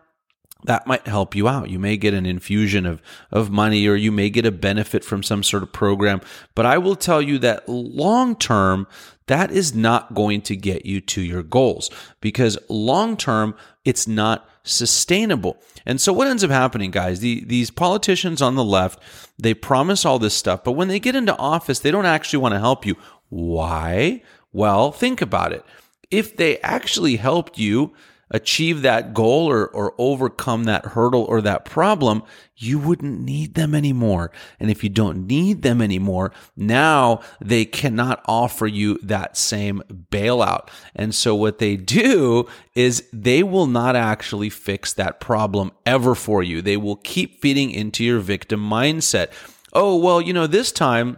that 0.66 0.88
might 0.88 1.08
help 1.08 1.36
you 1.36 1.48
out. 1.48 1.70
You 1.70 1.80
may 1.80 1.98
get 1.98 2.14
an 2.14 2.26
infusion 2.26 2.86
of, 2.86 3.02
of 3.32 3.50
money 3.50 3.88
or 3.88 3.96
you 3.96 4.12
may 4.12 4.30
get 4.30 4.46
a 4.46 4.52
benefit 4.52 5.04
from 5.04 5.24
some 5.24 5.44
sort 5.44 5.64
of 5.64 5.74
program. 5.74 6.22
But 6.56 6.66
I 6.66 6.78
will 6.78 6.96
tell 6.96 7.22
you 7.22 7.38
that 7.40 7.68
long 7.68 8.36
term, 8.36 8.88
that 9.28 9.52
is 9.52 9.74
not 9.74 10.14
going 10.14 10.42
to 10.44 10.56
get 10.56 10.86
you 10.86 11.02
to 11.02 11.22
your 11.22 11.44
goals 11.44 11.90
because 12.20 12.58
long 12.70 13.18
term, 13.18 13.56
it's 13.86 14.08
not 14.08 14.48
sustainable. 14.64 15.58
And 15.86 16.00
so 16.00 16.14
what 16.14 16.28
ends 16.28 16.44
up 16.44 16.52
happening, 16.52 16.92
guys, 16.92 17.20
the, 17.20 17.44
these 17.46 17.72
politicians 17.72 18.42
on 18.42 18.56
the 18.56 18.64
left, 18.64 19.00
they 19.40 19.54
promise 19.54 20.06
all 20.06 20.20
this 20.20 20.36
stuff, 20.36 20.64
but 20.64 20.74
when 20.74 20.88
they 20.88 21.00
get 21.00 21.16
into 21.16 21.36
office, 21.38 21.80
they 21.80 21.92
don't 21.92 22.06
actually 22.06 22.40
want 22.40 22.54
to 22.54 22.60
help 22.60 22.86
you. 22.86 22.96
Why? 23.30 24.22
Well, 24.54 24.92
think 24.92 25.22
about 25.22 25.54
it. 25.54 25.66
If 26.12 26.36
they 26.36 26.60
actually 26.60 27.16
helped 27.16 27.58
you 27.58 27.94
achieve 28.32 28.82
that 28.82 29.14
goal 29.14 29.50
or, 29.50 29.68
or 29.68 29.94
overcome 29.98 30.64
that 30.64 30.86
hurdle 30.88 31.24
or 31.24 31.42
that 31.42 31.66
problem, 31.66 32.24
you 32.56 32.80
wouldn't 32.80 33.22
need 33.22 33.54
them 33.54 33.76
anymore. 33.76 34.32
And 34.60 34.72
if 34.72 34.84
you 34.84 34.90
don't 34.90 35.28
need 35.28 35.62
them 35.62 35.82
anymore, 35.82 36.32
now 36.56 37.22
they 37.40 37.66
cannot 37.66 38.24
offer 38.26 38.68
you 38.68 38.98
that 39.04 39.38
same 39.38 39.82
bailout. 40.12 40.70
And 40.96 41.14
so 41.14 41.36
what 41.36 41.60
they 41.60 41.76
do 41.76 42.48
is 42.74 43.08
they 43.12 43.44
will 43.44 43.68
not 43.68 43.96
actually 43.96 44.50
fix 44.50 44.94
that 44.94 45.20
problem 45.20 45.72
ever 45.86 46.16
for 46.16 46.42
you. 46.42 46.62
They 46.62 46.78
will 46.78 46.98
keep 46.98 47.42
feeding 47.42 47.72
into 47.72 48.04
your 48.04 48.20
victim 48.20 48.62
mindset. 48.68 49.30
Oh, 49.74 49.96
well, 49.98 50.22
you 50.22 50.34
know, 50.34 50.48
this 50.48 50.72
time, 50.72 51.18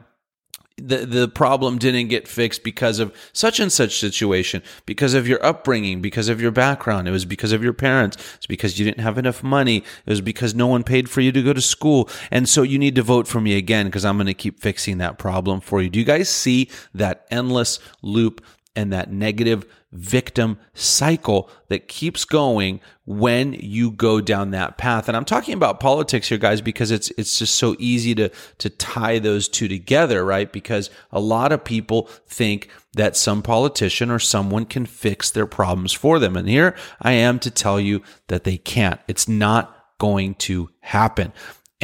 the 0.78 1.06
the 1.06 1.28
problem 1.28 1.78
didn't 1.78 2.08
get 2.08 2.28
fixed 2.28 2.64
because 2.64 3.00
of 3.00 3.16
such 3.32 3.60
and 3.60 3.72
such 3.72 4.00
situation, 4.00 4.64
because 4.86 5.14
of 5.14 5.28
your 5.28 5.44
upbringing, 5.46 6.02
because 6.02 6.30
of 6.30 6.42
your 6.42 6.52
background. 6.52 7.08
It 7.08 7.12
was 7.12 7.26
because 7.26 7.52
of 7.52 7.64
your 7.64 7.74
parents. 7.74 8.18
It's 8.36 8.48
because 8.48 8.80
you 8.80 8.86
didn't 8.86 9.04
have 9.04 9.18
enough 9.18 9.44
money. 9.44 9.78
It 9.78 10.10
was 10.10 10.22
because 10.22 10.56
no 10.56 10.68
one 10.68 10.84
paid 10.84 11.10
for 11.10 11.22
you 11.22 11.32
to 11.32 11.44
go 11.44 11.54
to 11.54 11.62
school. 11.62 12.10
And 12.32 12.50
so 12.50 12.64
you 12.64 12.80
need 12.80 12.96
to 12.96 13.04
vote 13.04 13.28
for 13.28 13.40
me 13.40 13.56
again 13.56 13.86
because 13.86 14.04
I'm 14.04 14.18
going 14.18 14.28
to 14.28 14.34
keep 14.34 14.60
fixing 14.60 14.98
that 14.98 15.20
problem 15.20 15.62
for 15.62 15.82
you. 15.82 15.90
Do 15.90 16.00
you 16.00 16.06
guys 16.06 16.30
see 16.30 16.70
that 16.94 17.28
endless 17.30 17.80
loop 18.02 18.42
and 18.76 18.92
that 18.92 19.12
negative 19.12 19.66
victim 19.92 20.58
cycle 20.74 21.50
that 21.68 21.88
keeps 21.88 22.26
going 22.26 22.80
when 23.06 23.54
you 23.54 23.92
go 23.92 24.20
down 24.20 24.52
that 24.52 24.78
path. 24.78 25.08
And 25.08 25.16
I'm 25.16 25.26
talking 25.26 25.54
about 25.54 25.80
politics 25.80 26.30
here, 26.30 26.38
guys, 26.38 26.62
because 26.62 26.90
it's 26.90 27.12
it's 27.12 27.38
just 27.38 27.56
so 27.56 27.76
easy 27.78 28.16
to 28.16 28.30
to 28.58 28.70
tie 28.70 29.20
those 29.20 29.48
two 29.48 29.68
together, 29.68 30.26
right? 30.26 30.52
Because 30.52 30.90
a 31.12 31.20
lot 31.20 31.52
of 31.52 31.64
people 31.64 32.10
think 32.28 32.70
that 32.94 33.16
some 33.16 33.42
politician 33.42 34.10
or 34.10 34.20
someone 34.20 34.66
can 34.66 34.86
fix 34.86 35.30
their 35.30 35.48
problems 35.48 35.94
for 35.94 36.20
them. 36.20 36.36
And 36.36 36.48
here 36.48 36.76
I 37.02 37.14
am 37.14 37.40
to 37.40 37.52
tell 37.52 37.80
you 37.80 38.02
that 38.28 38.44
they 38.44 38.58
can't. 38.58 39.00
It's 39.08 39.28
not 39.28 39.78
going 40.00 40.36
to 40.36 40.70
happen. 40.82 41.32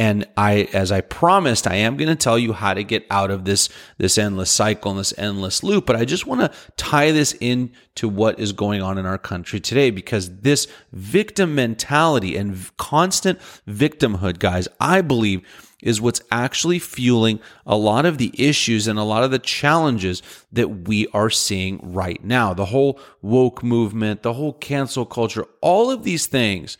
And 0.00 0.26
I, 0.34 0.66
as 0.72 0.90
I 0.90 1.02
promised, 1.02 1.66
I 1.66 1.74
am 1.74 1.98
going 1.98 2.08
to 2.08 2.16
tell 2.16 2.38
you 2.38 2.54
how 2.54 2.72
to 2.72 2.82
get 2.82 3.04
out 3.10 3.30
of 3.30 3.44
this, 3.44 3.68
this 3.98 4.16
endless 4.16 4.50
cycle 4.50 4.92
and 4.92 4.98
this 4.98 5.12
endless 5.18 5.62
loop. 5.62 5.84
But 5.84 5.96
I 5.96 6.06
just 6.06 6.26
want 6.26 6.40
to 6.40 6.50
tie 6.78 7.12
this 7.12 7.34
into 7.34 8.08
what 8.08 8.40
is 8.40 8.52
going 8.52 8.80
on 8.80 8.96
in 8.96 9.04
our 9.04 9.18
country 9.18 9.60
today 9.60 9.90
because 9.90 10.38
this 10.38 10.68
victim 10.92 11.54
mentality 11.54 12.34
and 12.34 12.74
constant 12.78 13.40
victimhood, 13.68 14.38
guys, 14.38 14.68
I 14.80 15.02
believe 15.02 15.42
is 15.82 16.00
what's 16.00 16.22
actually 16.30 16.78
fueling 16.78 17.38
a 17.66 17.76
lot 17.76 18.06
of 18.06 18.16
the 18.16 18.32
issues 18.38 18.86
and 18.86 18.98
a 18.98 19.02
lot 19.02 19.22
of 19.22 19.30
the 19.30 19.38
challenges 19.38 20.22
that 20.50 20.88
we 20.88 21.08
are 21.08 21.28
seeing 21.28 21.78
right 21.92 22.24
now. 22.24 22.54
The 22.54 22.64
whole 22.64 22.98
woke 23.20 23.62
movement, 23.62 24.22
the 24.22 24.32
whole 24.32 24.54
cancel 24.54 25.04
culture, 25.04 25.44
all 25.60 25.90
of 25.90 26.04
these 26.04 26.26
things 26.26 26.78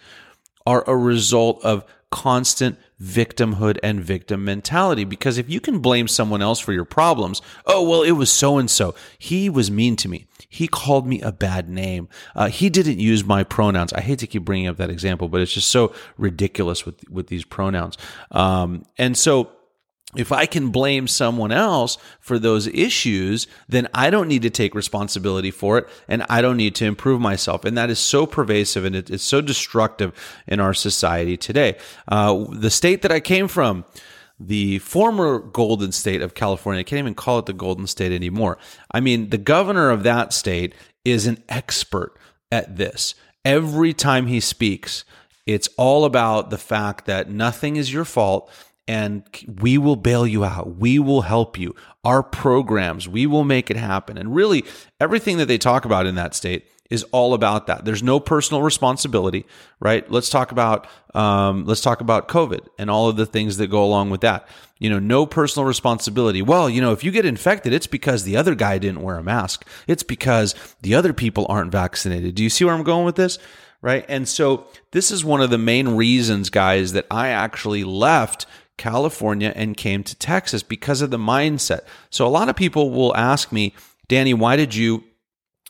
are 0.67 0.85
a 0.89 0.97
result 0.97 1.63
of 1.63 1.85
constant 2.11 2.79
victimhood 3.03 3.79
and 3.83 4.03
victim 4.03 4.45
mentality. 4.45 5.05
Because 5.05 5.39
if 5.39 5.49
you 5.49 5.61
can 5.61 5.79
blame 5.81 6.09
someone 6.09 6.43
else 6.43 6.59
for 6.59 6.73
your 6.73 6.85
problems, 6.85 7.41
oh, 7.67 7.89
well, 7.89 8.03
it 8.03 8.13
was 8.13 8.31
so 8.31 8.59
and 8.59 8.71
so. 8.71 8.95
He 9.19 9.49
was 9.49 9.71
mean 9.71 9.97
to 9.97 10.09
me. 10.09 10.27
He 10.49 10.67
called 10.67 11.07
me 11.07 11.21
a 11.21 11.33
bad 11.33 11.69
name. 11.69 12.09
Uh, 12.35 12.49
he 12.49 12.71
didn't 12.71 12.99
use 12.99 13.25
my 13.25 13.45
pronouns. 13.45 13.93
I 13.93 14.01
hate 14.01 14.19
to 14.19 14.27
keep 14.27 14.45
bringing 14.45 14.67
up 14.67 14.77
that 14.79 14.91
example, 14.91 15.29
but 15.29 15.41
it's 15.41 15.55
just 15.55 15.71
so 15.71 15.95
ridiculous 16.19 16.85
with, 16.85 17.09
with 17.09 17.29
these 17.29 17.45
pronouns. 17.45 17.97
Um, 18.31 18.85
and 18.99 19.17
so, 19.17 19.53
if 20.17 20.33
I 20.33 20.47
can 20.47 20.71
blame 20.71 21.07
someone 21.07 21.53
else 21.53 21.97
for 22.19 22.39
those 22.39 22.67
issues, 22.67 23.47
then 23.69 23.89
I 23.95 24.11
don't 24.11 24.27
need 24.27 24.43
to 24.43 24.51
take 24.51 24.75
responsibility 24.75 25.53
for 25.53 25.79
it 25.79 25.89
and 26.09 26.25
I 26.29 26.43
don't 26.43 26.57
need 26.57 26.75
to 26.77 26.85
improve 26.85 27.21
myself. 27.21 27.65
And 27.65 27.79
that 27.79 27.91
is 27.91 27.99
so 27.99 28.27
pervasive 28.27 28.85
and 28.85 28.97
it's 28.97 29.23
so 29.23 29.41
destructive 29.41 30.13
in 30.49 30.59
our 30.59 30.75
society 30.75 31.37
today. 31.37 31.79
Uh, 32.09 32.45
the 32.51 32.71
state 32.71 33.03
that 33.03 33.13
I 33.13 33.21
came 33.21 33.47
from, 33.47 33.85
the 34.41 34.79
former 34.81 35.39
Golden 35.39 35.93
State 35.93 36.23
of 36.23 36.35
California, 36.35 36.81
I 36.81 36.85
can't 36.85 36.99
even 36.99 37.15
call 37.15 37.39
it 37.39 37.47
the 37.47 37.53
Golden 37.53 37.87
State 37.87 38.11
anymore. 38.11 38.59
I 38.91 39.01
mean, 39.01 39.31
the 39.31 39.39
governor 39.39 39.91
of 39.91 40.03
that 40.03 40.33
state 40.33 40.75
is 41.05 41.27
an 41.27 41.43
expert 41.49 42.17
at 42.51 42.77
this. 42.77 43.15
Every 43.45 43.93
time 43.93 44.27
he 44.27 44.41
speaks, 44.41 45.05
it's 45.47 45.69
all 45.77 46.05
about 46.05 46.51
the 46.51 46.59
fact 46.59 47.07
that 47.07 47.31
nothing 47.31 47.77
is 47.77 47.93
your 47.93 48.05
fault 48.05 48.51
and 48.91 49.23
we 49.47 49.79
will 49.79 49.95
bail 49.95 50.27
you 50.27 50.45
out. 50.45 50.77
We 50.79 50.99
will 50.99 51.23
help 51.23 51.57
you. 51.57 51.77
Our 52.03 52.25
programs, 52.25 53.09
we 53.09 53.25
will 53.25 53.45
make 53.45 53.71
it 53.71 53.77
happen. 53.77 54.19
And 54.19 54.35
really, 54.35 54.65
everything 54.99 55.37
that 55.37 55.47
they 55.47 55.59
talk 55.59 55.85
about 55.85 56.07
in 56.07 56.17
that 56.17 56.35
state 56.35 56.67
is 56.91 57.05
all 57.13 57.33
about 57.33 57.69
that. 57.69 57.85
There's 57.85 58.03
no 58.03 58.19
personal 58.19 58.63
responsibility, 58.63 59.47
right? 59.79 60.11
Let's 60.11 60.29
talk 60.29 60.51
about 60.51 60.89
um, 61.15 61.67
let's 61.67 61.83
talk 61.83 62.01
about 62.01 62.27
COVID 62.27 62.67
and 62.81 62.91
all 62.91 63.09
of 63.09 63.15
the 63.15 63.27
things 63.27 63.59
that 63.59 63.69
go 63.69 63.85
along 63.85 64.11
with 64.11 64.23
that. 64.23 64.49
You 64.81 64.91
know, 64.91 64.99
no 64.99 65.25
personal 65.25 65.69
responsibility. 65.69 66.43
Well, 66.43 66.69
you 66.69 66.81
know, 66.81 66.91
if 66.91 67.05
you 67.05 67.13
get 67.13 67.25
infected, 67.25 67.73
it's 67.73 67.87
because 67.87 68.25
the 68.25 68.37
other 68.37 68.57
guy 68.57 68.79
didn't 68.79 69.03
wear 69.03 69.19
a 69.19 69.23
mask. 69.23 69.69
It's 69.87 70.03
because 70.03 70.57
the 70.81 70.97
other 70.97 71.13
people 71.13 71.47
aren't 71.49 71.71
vaccinated. 71.71 72.35
Do 72.35 72.43
you 72.43 72.51
see 72.51 72.65
where 72.65 72.75
I'm 72.75 72.83
going 72.83 73.05
with 73.05 73.15
this? 73.15 73.39
Right. 73.83 74.05
And 74.09 74.29
so 74.29 74.67
this 74.91 75.13
is 75.13 75.25
one 75.25 75.41
of 75.41 75.49
the 75.49 75.59
main 75.59 75.91
reasons, 75.91 76.51
guys, 76.51 76.93
that 76.93 77.07
I 77.09 77.29
actually 77.29 77.85
left 77.85 78.47
California 78.81 79.53
and 79.55 79.77
came 79.77 80.03
to 80.03 80.17
Texas 80.17 80.63
because 80.63 81.03
of 81.03 81.11
the 81.11 81.19
mindset. 81.19 81.83
So 82.09 82.27
a 82.27 82.29
lot 82.29 82.49
of 82.49 82.57
people 82.57 82.91
will 82.91 83.15
ask 83.15 83.53
me, 83.53 83.75
Danny, 84.09 84.33
why 84.33 84.57
did 84.57 84.75
you 84.75 85.05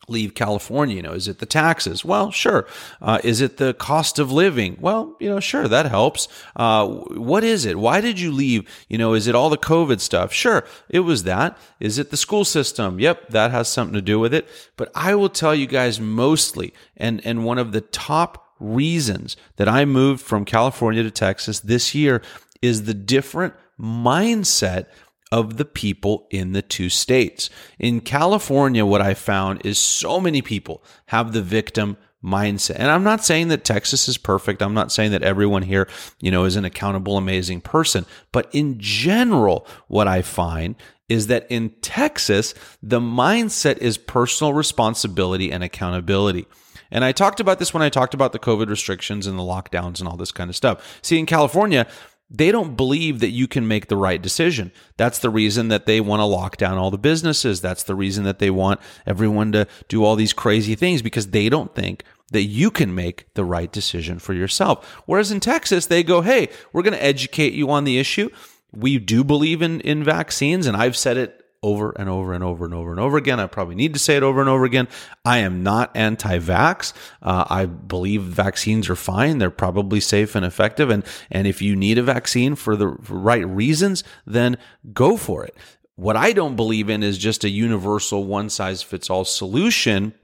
leave 0.06 0.34
California? 0.34 0.94
You 0.94 1.02
know, 1.02 1.12
is 1.12 1.26
it 1.26 1.40
the 1.40 1.46
taxes? 1.46 2.04
Well, 2.04 2.30
sure. 2.30 2.68
Uh, 3.02 3.18
is 3.24 3.40
it 3.40 3.56
the 3.56 3.74
cost 3.74 4.20
of 4.20 4.30
living? 4.30 4.76
Well, 4.80 5.16
you 5.18 5.28
know, 5.28 5.40
sure, 5.40 5.66
that 5.66 5.86
helps. 5.86 6.28
Uh, 6.54 6.86
what 6.86 7.42
is 7.42 7.64
it? 7.64 7.78
Why 7.78 8.00
did 8.00 8.20
you 8.20 8.30
leave? 8.30 8.68
You 8.88 8.96
know, 8.96 9.14
is 9.14 9.26
it 9.26 9.34
all 9.34 9.50
the 9.50 9.58
COVID 9.58 9.98
stuff? 10.00 10.32
Sure, 10.32 10.64
it 10.88 11.00
was 11.00 11.24
that. 11.24 11.58
Is 11.80 11.98
it 11.98 12.10
the 12.10 12.16
school 12.16 12.44
system? 12.44 13.00
Yep, 13.00 13.30
that 13.30 13.50
has 13.50 13.66
something 13.66 13.94
to 13.94 14.02
do 14.02 14.20
with 14.20 14.32
it. 14.32 14.48
But 14.76 14.92
I 14.94 15.16
will 15.16 15.30
tell 15.30 15.54
you 15.54 15.66
guys 15.66 15.98
mostly, 15.98 16.72
and 16.96 17.20
and 17.26 17.44
one 17.44 17.58
of 17.58 17.72
the 17.72 17.80
top 17.80 18.46
reasons 18.60 19.36
that 19.56 19.68
I 19.68 19.84
moved 19.84 20.20
from 20.20 20.44
California 20.44 21.02
to 21.02 21.10
Texas 21.10 21.60
this 21.60 21.94
year 21.94 22.22
is 22.62 22.84
the 22.84 22.94
different 22.94 23.54
mindset 23.78 24.86
of 25.32 25.56
the 25.56 25.64
people 25.64 26.26
in 26.30 26.52
the 26.52 26.62
two 26.62 26.88
states. 26.88 27.50
In 27.78 28.00
California, 28.00 28.84
what 28.84 29.00
I 29.00 29.14
found 29.14 29.64
is 29.64 29.78
so 29.78 30.20
many 30.20 30.42
people 30.42 30.82
have 31.06 31.32
the 31.32 31.42
victim 31.42 31.96
mindset. 32.22 32.76
And 32.76 32.90
I'm 32.90 33.04
not 33.04 33.24
saying 33.24 33.48
that 33.48 33.64
Texas 33.64 34.08
is 34.08 34.18
perfect. 34.18 34.60
I'm 34.60 34.74
not 34.74 34.92
saying 34.92 35.12
that 35.12 35.22
everyone 35.22 35.62
here, 35.62 35.88
you 36.20 36.30
know, 36.30 36.44
is 36.44 36.56
an 36.56 36.64
accountable, 36.64 37.16
amazing 37.16 37.60
person. 37.60 38.04
But 38.32 38.48
in 38.52 38.78
general, 38.78 39.66
what 39.88 40.06
I 40.08 40.22
find 40.22 40.74
is 41.08 41.28
that 41.28 41.46
in 41.48 41.70
Texas, 41.80 42.54
the 42.82 43.00
mindset 43.00 43.78
is 43.78 43.98
personal 43.98 44.52
responsibility 44.52 45.50
and 45.50 45.64
accountability. 45.64 46.46
And 46.90 47.04
I 47.04 47.12
talked 47.12 47.40
about 47.40 47.58
this 47.58 47.72
when 47.72 47.82
I 47.82 47.88
talked 47.88 48.14
about 48.14 48.32
the 48.32 48.38
COVID 48.38 48.68
restrictions 48.68 49.26
and 49.26 49.38
the 49.38 49.42
lockdowns 49.42 50.00
and 50.00 50.08
all 50.08 50.16
this 50.16 50.32
kind 50.32 50.50
of 50.50 50.56
stuff. 50.56 50.98
See, 51.02 51.18
in 51.18 51.26
California, 51.26 51.86
they 52.30 52.52
don't 52.52 52.76
believe 52.76 53.18
that 53.20 53.30
you 53.30 53.48
can 53.48 53.66
make 53.66 53.88
the 53.88 53.96
right 53.96 54.22
decision. 54.22 54.70
That's 54.96 55.18
the 55.18 55.30
reason 55.30 55.68
that 55.68 55.86
they 55.86 56.00
want 56.00 56.20
to 56.20 56.24
lock 56.24 56.56
down 56.56 56.78
all 56.78 56.90
the 56.90 56.98
businesses. 56.98 57.60
That's 57.60 57.82
the 57.82 57.96
reason 57.96 58.24
that 58.24 58.38
they 58.38 58.50
want 58.50 58.80
everyone 59.04 59.50
to 59.52 59.66
do 59.88 60.04
all 60.04 60.14
these 60.14 60.32
crazy 60.32 60.76
things 60.76 61.02
because 61.02 61.28
they 61.28 61.48
don't 61.48 61.74
think 61.74 62.04
that 62.30 62.42
you 62.44 62.70
can 62.70 62.94
make 62.94 63.32
the 63.34 63.44
right 63.44 63.72
decision 63.72 64.20
for 64.20 64.32
yourself. 64.32 64.86
Whereas 65.06 65.32
in 65.32 65.40
Texas, 65.40 65.86
they 65.86 66.04
go, 66.04 66.20
hey, 66.20 66.48
we're 66.72 66.82
going 66.82 66.94
to 66.94 67.02
educate 67.02 67.52
you 67.52 67.68
on 67.70 67.82
the 67.82 67.98
issue. 67.98 68.30
We 68.72 68.98
do 68.98 69.24
believe 69.24 69.62
in, 69.62 69.80
in 69.80 70.04
vaccines, 70.04 70.68
and 70.68 70.76
I've 70.76 70.96
said 70.96 71.16
it 71.16 71.39
over 71.62 71.90
and 71.98 72.08
over 72.08 72.32
and 72.32 72.42
over 72.42 72.64
and 72.64 72.74
over 72.74 72.90
and 72.90 73.00
over 73.00 73.16
again. 73.16 73.38
I 73.38 73.46
probably 73.46 73.74
need 73.74 73.92
to 73.94 74.00
say 74.00 74.16
it 74.16 74.22
over 74.22 74.40
and 74.40 74.48
over 74.48 74.64
again. 74.64 74.88
I 75.24 75.38
am 75.38 75.62
not 75.62 75.94
anti 75.94 76.38
vax. 76.38 76.92
Uh, 77.22 77.44
I 77.48 77.66
believe 77.66 78.22
vaccines 78.22 78.88
are 78.88 78.96
fine. 78.96 79.38
They're 79.38 79.50
probably 79.50 80.00
safe 80.00 80.34
and 80.34 80.44
effective. 80.44 80.90
And, 80.90 81.04
and 81.30 81.46
if 81.46 81.60
you 81.60 81.76
need 81.76 81.98
a 81.98 82.02
vaccine 82.02 82.54
for 82.54 82.76
the 82.76 82.88
right 82.88 83.46
reasons, 83.46 84.04
then 84.26 84.56
go 84.92 85.16
for 85.16 85.44
it. 85.44 85.54
What 85.96 86.16
I 86.16 86.32
don't 86.32 86.56
believe 86.56 86.88
in 86.88 87.02
is 87.02 87.18
just 87.18 87.44
a 87.44 87.50
universal 87.50 88.24
one 88.24 88.48
size 88.48 88.82
fits 88.82 89.10
all 89.10 89.26
solution 89.26 90.14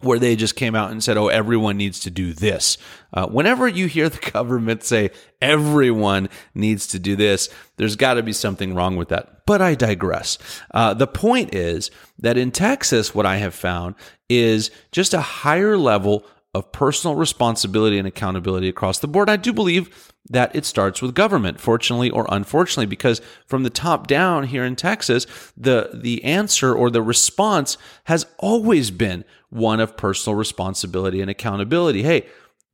where 0.00 0.18
they 0.18 0.34
just 0.34 0.56
came 0.56 0.74
out 0.74 0.90
and 0.90 1.04
said, 1.04 1.16
oh, 1.16 1.28
everyone 1.28 1.76
needs 1.76 2.00
to 2.00 2.10
do 2.10 2.32
this. 2.32 2.78
Uh, 3.12 3.26
whenever 3.26 3.68
you 3.68 3.86
hear 3.86 4.08
the 4.08 4.30
government 4.32 4.82
say 4.82 5.10
everyone 5.42 6.28
needs 6.54 6.86
to 6.88 6.98
do 6.98 7.16
this, 7.16 7.48
there's 7.76 7.96
got 7.96 8.14
to 8.14 8.22
be 8.22 8.32
something 8.32 8.74
wrong 8.74 8.96
with 8.96 9.08
that. 9.08 9.44
But 9.46 9.60
I 9.60 9.74
digress. 9.74 10.38
Uh, 10.72 10.94
the 10.94 11.06
point 11.06 11.54
is 11.54 11.90
that 12.18 12.38
in 12.38 12.50
Texas, 12.50 13.14
what 13.14 13.26
I 13.26 13.36
have 13.36 13.54
found 13.54 13.94
is 14.28 14.70
just 14.92 15.12
a 15.12 15.20
higher 15.20 15.76
level 15.76 16.24
of 16.52 16.72
personal 16.72 17.14
responsibility 17.14 17.98
and 17.98 18.08
accountability 18.08 18.68
across 18.68 18.98
the 18.98 19.06
board. 19.06 19.30
I 19.30 19.36
do 19.36 19.52
believe 19.52 20.12
that 20.28 20.54
it 20.54 20.64
starts 20.64 21.00
with 21.00 21.14
government, 21.14 21.60
fortunately 21.60 22.10
or 22.10 22.26
unfortunately, 22.28 22.86
because 22.86 23.20
from 23.46 23.62
the 23.62 23.70
top 23.70 24.06
down 24.06 24.44
here 24.44 24.64
in 24.64 24.74
Texas, 24.76 25.26
the, 25.56 25.90
the 25.94 26.22
answer 26.24 26.74
or 26.74 26.90
the 26.90 27.02
response 27.02 27.78
has 28.04 28.26
always 28.38 28.90
been 28.90 29.24
one 29.48 29.80
of 29.80 29.96
personal 29.96 30.36
responsibility 30.36 31.20
and 31.20 31.30
accountability. 31.30 32.02
Hey, 32.02 32.26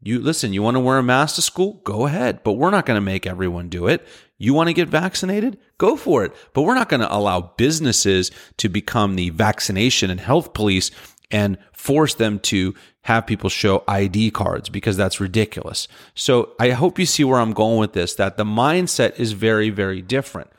you 0.03 0.21
listen, 0.21 0.53
you 0.53 0.63
want 0.63 0.77
to 0.77 0.81
wear 0.81 0.99
a 0.99 1.03
mask 1.03 1.37
to 1.37 1.43
school? 1.43 1.81
Go 1.85 2.07
ahead, 2.07 2.43
but 2.45 2.53
we're 2.53 2.71
not 2.71 2.87
going 2.87 2.97
to 2.97 3.03
make 3.03 3.27
everyone 3.27 3.69
do 3.69 3.87
it. 3.87 4.07
You 4.39 4.53
want 4.55 4.69
to 4.69 4.75
get 4.75 4.89
vaccinated? 4.89 5.59
Go 5.79 5.97
for 5.97 6.25
it. 6.25 6.33
But 6.53 6.63
we're 6.63 6.75
not 6.75 6.89
going 6.89 7.01
to 7.01 7.15
allow 7.15 7.55
businesses 7.57 8.31
to 8.59 8.69
become 8.69 9.17
the 9.17 9.31
vaccination 9.31 10.11
and 10.11 10.21
health 10.21 10.53
police 10.53 10.91
and 11.31 11.59
force 11.73 12.15
them 12.15 12.39
to 12.41 12.75
have 13.07 13.25
people 13.25 13.49
show 13.49 13.85
ID 13.87 14.33
cards 14.33 14.69
because 14.69 14.97
that's 14.97 15.21
ridiculous. 15.21 15.87
So 16.17 16.55
I 16.59 16.71
hope 16.71 16.99
you 16.99 17.07
see 17.07 17.23
where 17.23 17.39
I'm 17.39 17.53
going 17.53 17.79
with 17.79 17.93
this 17.93 18.15
that 18.17 18.37
the 18.37 18.45
mindset 18.45 19.21
is 19.21 19.31
very, 19.31 19.71
very 19.71 20.03
different. 20.03 20.51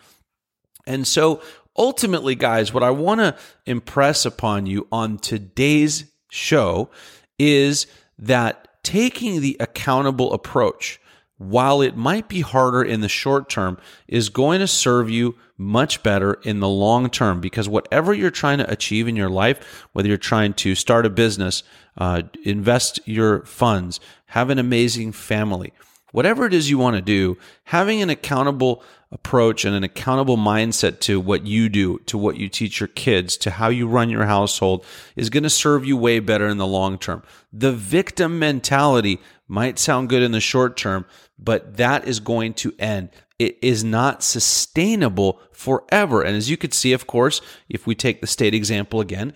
And 0.86 1.06
so 1.06 1.42
ultimately, 1.78 2.36
guys, 2.36 2.74
what 2.74 2.84
I 2.84 2.92
want 2.92 3.20
to 3.20 3.36
impress 3.66 4.26
upon 4.26 4.66
you 4.66 4.88
on 4.94 5.18
today's 5.18 6.06
show 6.30 6.90
is 7.38 7.86
that 8.18 8.70
taking 8.82 9.42
the 9.42 9.58
accountable 9.60 10.32
approach, 10.32 11.02
while 11.38 11.82
it 11.82 11.98
might 11.98 12.30
be 12.30 12.40
harder 12.40 12.82
in 12.82 13.02
the 13.02 13.10
short 13.10 13.50
term, 13.50 13.78
is 14.08 14.30
going 14.30 14.62
to 14.62 14.68
serve 14.68 15.10
you 15.10 15.36
much 15.58 16.04
better 16.04 16.34
in 16.44 16.60
the 16.60 16.68
long 16.68 17.10
term 17.10 17.42
because 17.42 17.68
whatever 17.68 18.14
you're 18.14 18.30
trying 18.30 18.60
to 18.60 18.72
achieve 18.72 19.08
in 19.08 19.16
your 19.16 19.30
life, 19.30 19.88
whether 19.94 20.08
you're 20.08 20.18
trying 20.18 20.54
to 20.54 20.76
start 20.76 21.06
a 21.06 21.10
business, 21.10 21.64
uh, 21.98 22.22
invest 22.44 23.00
your 23.06 23.44
funds, 23.46 24.00
have 24.28 24.50
an 24.50 24.60
amazing 24.60 25.12
family, 25.12 25.74
whatever 26.12 26.46
it 26.46 26.54
is 26.54 26.70
you 26.70 26.78
want 26.78 26.96
to 26.96 27.02
do, 27.02 27.38
having 27.66 28.02
an 28.02 28.10
accountable 28.10 28.84
approach 29.12 29.64
and 29.64 29.74
an 29.74 29.84
accountable 29.84 30.38
mindset 30.38 31.00
to 31.00 31.20
what 31.20 31.46
you 31.46 31.70
do, 31.70 31.98
to 32.00 32.18
what 32.18 32.38
you 32.38 32.50
teach 32.50 32.80
your 32.80 32.88
kids, 32.90 33.38
to 33.38 33.52
how 33.52 33.70
you 33.70 33.88
run 33.88 34.10
your 34.10 34.26
household 34.26 34.86
is 35.16 35.30
going 35.30 35.44
to 35.44 35.50
serve 35.50 35.86
you 35.86 35.96
way 35.96 36.20
better 36.20 36.48
in 36.48 36.58
the 36.58 36.68
long 36.68 36.98
term. 36.98 37.24
The 37.54 37.72
victim 37.72 38.38
mentality 38.38 39.20
might 39.48 39.80
sound 39.80 40.10
good 40.10 40.24
in 40.24 40.32
the 40.32 40.40
short 40.40 40.78
term, 40.78 41.06
but 41.40 41.78
that 41.78 42.08
is 42.08 42.20
going 42.20 42.54
to 42.56 42.74
end. 42.80 43.10
It 43.40 43.58
is 43.62 43.84
not 43.84 44.24
sustainable 44.24 45.40
forever. 45.52 46.22
And 46.22 46.36
as 46.36 46.50
you 46.50 46.58
could 46.58 46.74
see, 46.74 46.94
of 46.94 47.08
course, 47.08 47.40
if 47.70 47.86
we 47.86 47.96
take 47.96 48.22
the 48.22 48.28
state 48.28 48.54
example 48.54 49.00
again, 49.00 49.34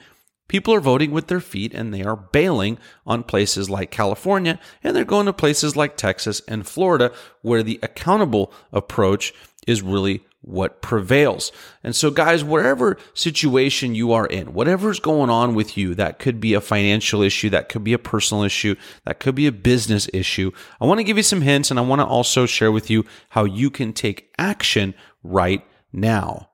People 0.52 0.74
are 0.74 0.82
voting 0.82 1.12
with 1.12 1.28
their 1.28 1.40
feet 1.40 1.74
and 1.74 1.94
they 1.94 2.04
are 2.04 2.18
bailing 2.18 2.78
on 3.08 3.24
places 3.24 3.70
like 3.70 3.90
California 3.90 4.60
and 4.84 4.94
they're 4.94 5.06
going 5.06 5.26
to 5.26 5.32
places 5.32 5.78
like 5.78 5.96
Texas 5.96 6.42
and 6.46 6.68
Florida 6.68 7.14
where 7.42 7.64
the 7.64 7.80
accountable 7.82 8.52
approach 8.74 9.34
is 9.66 9.82
really 9.82 10.26
what 10.42 10.82
prevails. 10.82 11.52
And 11.84 11.96
so, 11.96 12.10
guys, 12.10 12.44
whatever 12.44 12.98
situation 13.14 13.96
you 13.96 14.12
are 14.12 14.26
in, 14.26 14.54
whatever's 14.54 15.00
going 15.00 15.30
on 15.30 15.56
with 15.56 15.78
you, 15.78 15.96
that 15.96 16.20
could 16.20 16.40
be 16.40 16.54
a 16.54 16.62
financial 16.62 17.22
issue, 17.22 17.50
that 17.52 17.70
could 17.70 17.84
be 17.84 17.94
a 17.94 18.00
personal 18.00 18.44
issue, 18.44 18.76
that 19.06 19.20
could 19.20 19.36
be 19.36 19.48
a 19.48 19.52
business 19.52 20.10
issue. 20.14 20.52
I 20.80 20.86
want 20.86 21.00
to 21.00 21.04
give 21.04 21.18
you 21.18 21.24
some 21.24 21.42
hints 21.42 21.70
and 21.70 21.80
I 21.80 21.84
want 21.84 22.02
to 22.02 22.06
also 22.06 22.46
share 22.46 22.72
with 22.72 22.90
you 22.90 23.06
how 23.30 23.44
you 23.44 23.70
can 23.70 23.94
take 23.94 24.34
action 24.38 24.96
right 25.24 25.64
now. 25.94 26.50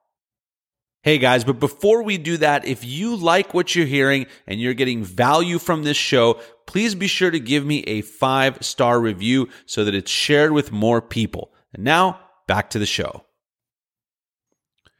Hey 1.04 1.20
guys, 1.20 1.46
but 1.46 1.62
before 1.62 2.04
we 2.04 2.18
do 2.18 2.36
that, 2.38 2.66
if 2.66 2.84
you 2.84 3.16
like 3.16 3.54
what 3.54 3.74
you're 3.74 3.86
hearing 3.86 4.26
and 4.46 4.60
you're 4.60 4.74
getting 4.74 5.06
value 5.06 5.58
from 5.58 5.84
this 5.84 5.96
show, 5.96 6.42
please 6.66 6.96
be 6.96 7.08
sure 7.08 7.32
to 7.32 7.40
give 7.40 7.66
me 7.66 7.80
a 7.84 8.02
five 8.02 8.58
star 8.60 9.00
review 9.00 9.48
so 9.66 9.86
that 9.86 9.96
it's 9.96 10.12
shared 10.12 10.52
with 10.52 10.74
more 10.74 11.02
people. 11.02 11.54
And 11.74 11.86
now, 11.86 12.20
back 12.46 12.72
to 12.72 12.80
the 12.80 12.86
show. 12.86 13.24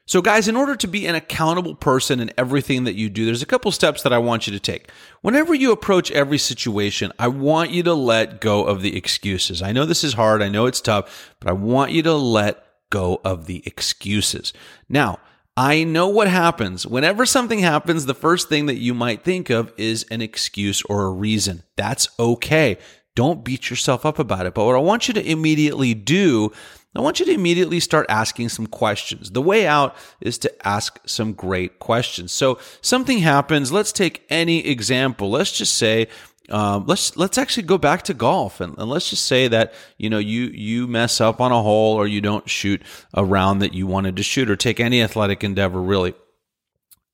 So, 0.08 0.22
guys, 0.22 0.48
in 0.48 0.56
order 0.56 0.78
to 0.78 0.88
be 0.88 1.06
an 1.06 1.16
accountable 1.16 1.76
person 1.76 2.22
in 2.22 2.32
everything 2.38 2.86
that 2.86 2.96
you 2.96 3.10
do, 3.10 3.26
there's 3.26 3.42
a 3.42 3.46
couple 3.46 3.74
steps 3.74 4.04
that 4.04 4.14
I 4.14 4.18
want 4.20 4.48
you 4.48 4.54
to 4.54 4.60
take. 4.60 4.90
Whenever 5.22 5.54
you 5.54 5.74
approach 5.74 6.12
every 6.12 6.38
situation, 6.38 7.12
I 7.20 7.28
want 7.28 7.72
you 7.72 7.84
to 7.84 7.94
let 7.94 8.40
go 8.40 8.64
of 8.64 8.82
the 8.82 8.96
excuses. 8.96 9.62
I 9.62 9.74
know 9.74 9.86
this 9.86 10.06
is 10.06 10.14
hard, 10.14 10.42
I 10.42 10.48
know 10.48 10.66
it's 10.66 10.80
tough, 10.80 11.34
but 11.42 11.50
I 11.50 11.52
want 11.52 11.92
you 11.92 12.04
to 12.04 12.14
let 12.14 12.64
go 12.90 13.20
of 13.26 13.48
the 13.48 13.62
excuses. 13.66 14.54
Now, 14.88 15.20
I 15.58 15.84
know 15.84 16.08
what 16.08 16.30
happens. 16.30 16.88
Whenever 16.88 17.26
something 17.26 17.60
happens, 17.60 18.06
the 18.06 18.14
first 18.14 18.48
thing 18.48 18.68
that 18.68 18.78
you 18.78 18.94
might 18.94 19.26
think 19.26 19.50
of 19.50 19.74
is 19.76 20.06
an 20.10 20.22
excuse 20.22 20.82
or 20.84 21.04
a 21.04 21.12
reason. 21.12 21.64
That's 21.76 22.08
okay. 22.18 22.78
Don't 23.14 23.44
beat 23.44 23.70
yourself 23.70 24.06
up 24.06 24.20
about 24.20 24.46
it. 24.46 24.54
But 24.54 24.66
what 24.66 24.76
I 24.76 24.80
want 24.80 25.10
you 25.10 25.16
to 25.16 25.30
immediately 25.30 25.96
do, 25.96 26.54
I 26.98 27.02
want 27.02 27.20
you 27.20 27.26
to 27.28 27.34
immediately 27.34 27.80
start 27.80 28.08
asking 28.10 28.50
some 28.50 28.66
questions. 28.68 29.32
The 29.32 29.42
way 29.42 29.68
out 29.68 29.96
is 30.20 30.38
to 30.40 30.68
ask 30.68 31.00
some 31.06 31.34
great 31.34 31.80
questions. 31.80 32.32
So 32.32 32.60
something 32.82 33.20
happens. 33.20 33.72
Let's 33.72 33.92
take 33.92 34.26
any 34.30 34.66
example. 34.68 35.30
Let's 35.30 35.52
just 35.52 35.76
say 35.76 36.08
um, 36.50 36.86
let's 36.86 37.18
let's 37.18 37.38
actually 37.38 37.64
go 37.64 37.78
back 37.78 38.04
to 38.04 38.14
golf 38.14 38.62
and, 38.62 38.78
and, 38.78 38.90
let's 38.90 39.10
just 39.10 39.26
say 39.26 39.50
that 39.50 39.74
you 39.98 40.10
know 40.10 40.18
you 40.18 40.44
you 40.46 40.88
mess 40.88 41.20
up 41.20 41.42
on 41.42 41.52
a 41.52 41.62
hole 41.62 41.96
or 41.96 42.08
you 42.08 42.22
don't 42.22 42.50
shoot 42.50 42.82
a 43.14 43.26
round 43.26 43.62
that 43.62 43.74
you 43.74 43.86
wanted 43.86 44.16
to 44.16 44.24
shoot 44.24 44.50
or 44.50 44.56
take 44.56 44.80
any 44.80 45.02
athletic 45.02 45.44
endeavor 45.44 45.82
really 45.82 46.14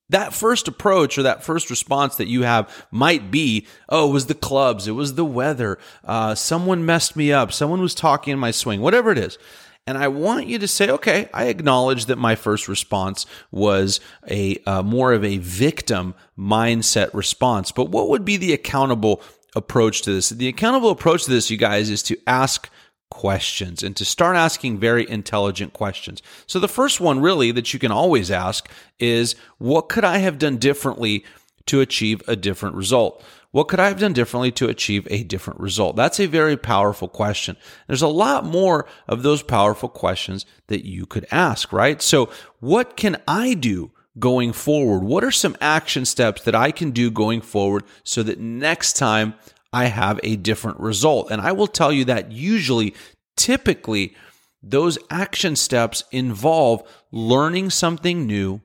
that 0.09 0.35
first 0.35 0.67
approach 0.67 1.17
or 1.17 1.23
that 1.23 1.43
first 1.43 1.71
response 1.71 2.17
that 2.17 2.27
you 2.27 2.43
have 2.43 2.85
might 2.91 3.31
be 3.31 3.65
oh 3.89 4.09
it 4.09 4.13
was 4.13 4.27
the 4.27 4.35
clubs 4.35 4.87
it 4.87 4.91
was 4.91 5.15
the 5.15 5.25
weather 5.25 5.79
uh, 6.03 6.35
someone 6.35 6.85
messed 6.85 7.15
me 7.15 7.33
up 7.33 7.51
someone 7.51 7.81
was 7.81 7.95
talking 7.95 8.33
in 8.33 8.39
my 8.39 8.51
swing 8.51 8.81
whatever 8.81 9.11
it 9.11 9.17
is 9.17 9.39
and 9.85 9.97
I 9.97 10.07
want 10.07 10.47
you 10.47 10.59
to 10.59 10.67
say, 10.67 10.89
okay, 10.89 11.29
I 11.33 11.45
acknowledge 11.45 12.05
that 12.05 12.17
my 12.17 12.35
first 12.35 12.67
response 12.67 13.25
was 13.51 13.99
a 14.29 14.57
uh, 14.65 14.81
more 14.81 15.11
of 15.11 15.23
a 15.25 15.37
victim 15.39 16.15
mindset 16.37 17.13
response. 17.13 17.71
But 17.71 17.89
what 17.89 18.09
would 18.09 18.23
be 18.23 18.37
the 18.37 18.53
accountable 18.53 19.21
approach 19.55 20.01
to 20.03 20.13
this? 20.13 20.29
The 20.29 20.47
accountable 20.47 20.89
approach 20.89 21.25
to 21.25 21.31
this, 21.31 21.51
you 21.51 21.57
guys, 21.57 21.89
is 21.89 22.01
to 22.03 22.17
ask 22.25 22.69
questions 23.09 23.83
and 23.83 23.95
to 23.95 24.05
start 24.05 24.35
asking 24.35 24.79
very 24.79 25.07
intelligent 25.09 25.73
questions. 25.73 26.23
So 26.47 26.59
the 26.59 26.67
first 26.67 26.99
one 26.99 27.19
really 27.19 27.51
that 27.51 27.73
you 27.73 27.79
can 27.79 27.91
always 27.91 28.31
ask 28.31 28.69
is, 28.99 29.35
what 29.57 29.89
could 29.89 30.05
I 30.05 30.19
have 30.19 30.39
done 30.39 30.57
differently 30.57 31.25
to 31.67 31.81
achieve 31.81 32.23
a 32.27 32.35
different 32.35 32.75
result? 32.75 33.23
What 33.53 33.67
could 33.67 33.79
I 33.79 33.87
have 33.87 33.99
done 33.99 34.13
differently 34.13 34.51
to 34.53 34.67
achieve 34.67 35.07
a 35.11 35.23
different 35.23 35.59
result? 35.59 35.95
That's 35.95 36.19
a 36.19 36.25
very 36.25 36.57
powerful 36.57 37.07
question. 37.07 37.55
There's 37.85 38.01
a 38.01 38.07
lot 38.07 38.43
more 38.45 38.87
of 39.07 39.21
those 39.21 39.43
powerful 39.43 39.89
questions 39.89 40.47
that 40.69 40.87
you 40.87 41.05
could 41.05 41.27
ask, 41.29 41.71
right? 41.71 42.01
So, 42.01 42.31
what 42.61 42.97
can 42.97 43.21
I 43.27 43.53
do 43.53 43.91
going 44.17 44.53
forward? 44.53 45.03
What 45.03 45.23
are 45.23 45.29
some 45.29 45.55
action 45.61 46.03
steps 46.05 46.41
that 46.41 46.55
I 46.55 46.71
can 46.71 46.89
do 46.89 47.11
going 47.11 47.41
forward 47.41 47.83
so 48.03 48.23
that 48.23 48.39
next 48.39 48.93
time 48.93 49.35
I 49.71 49.85
have 49.85 50.19
a 50.23 50.35
different 50.35 50.79
result? 50.79 51.29
And 51.29 51.39
I 51.39 51.51
will 51.51 51.67
tell 51.67 51.93
you 51.93 52.05
that 52.05 52.31
usually, 52.31 52.95
typically, 53.37 54.15
those 54.63 54.97
action 55.11 55.55
steps 55.55 56.03
involve 56.11 56.89
learning 57.11 57.69
something 57.69 58.25
new 58.25 58.61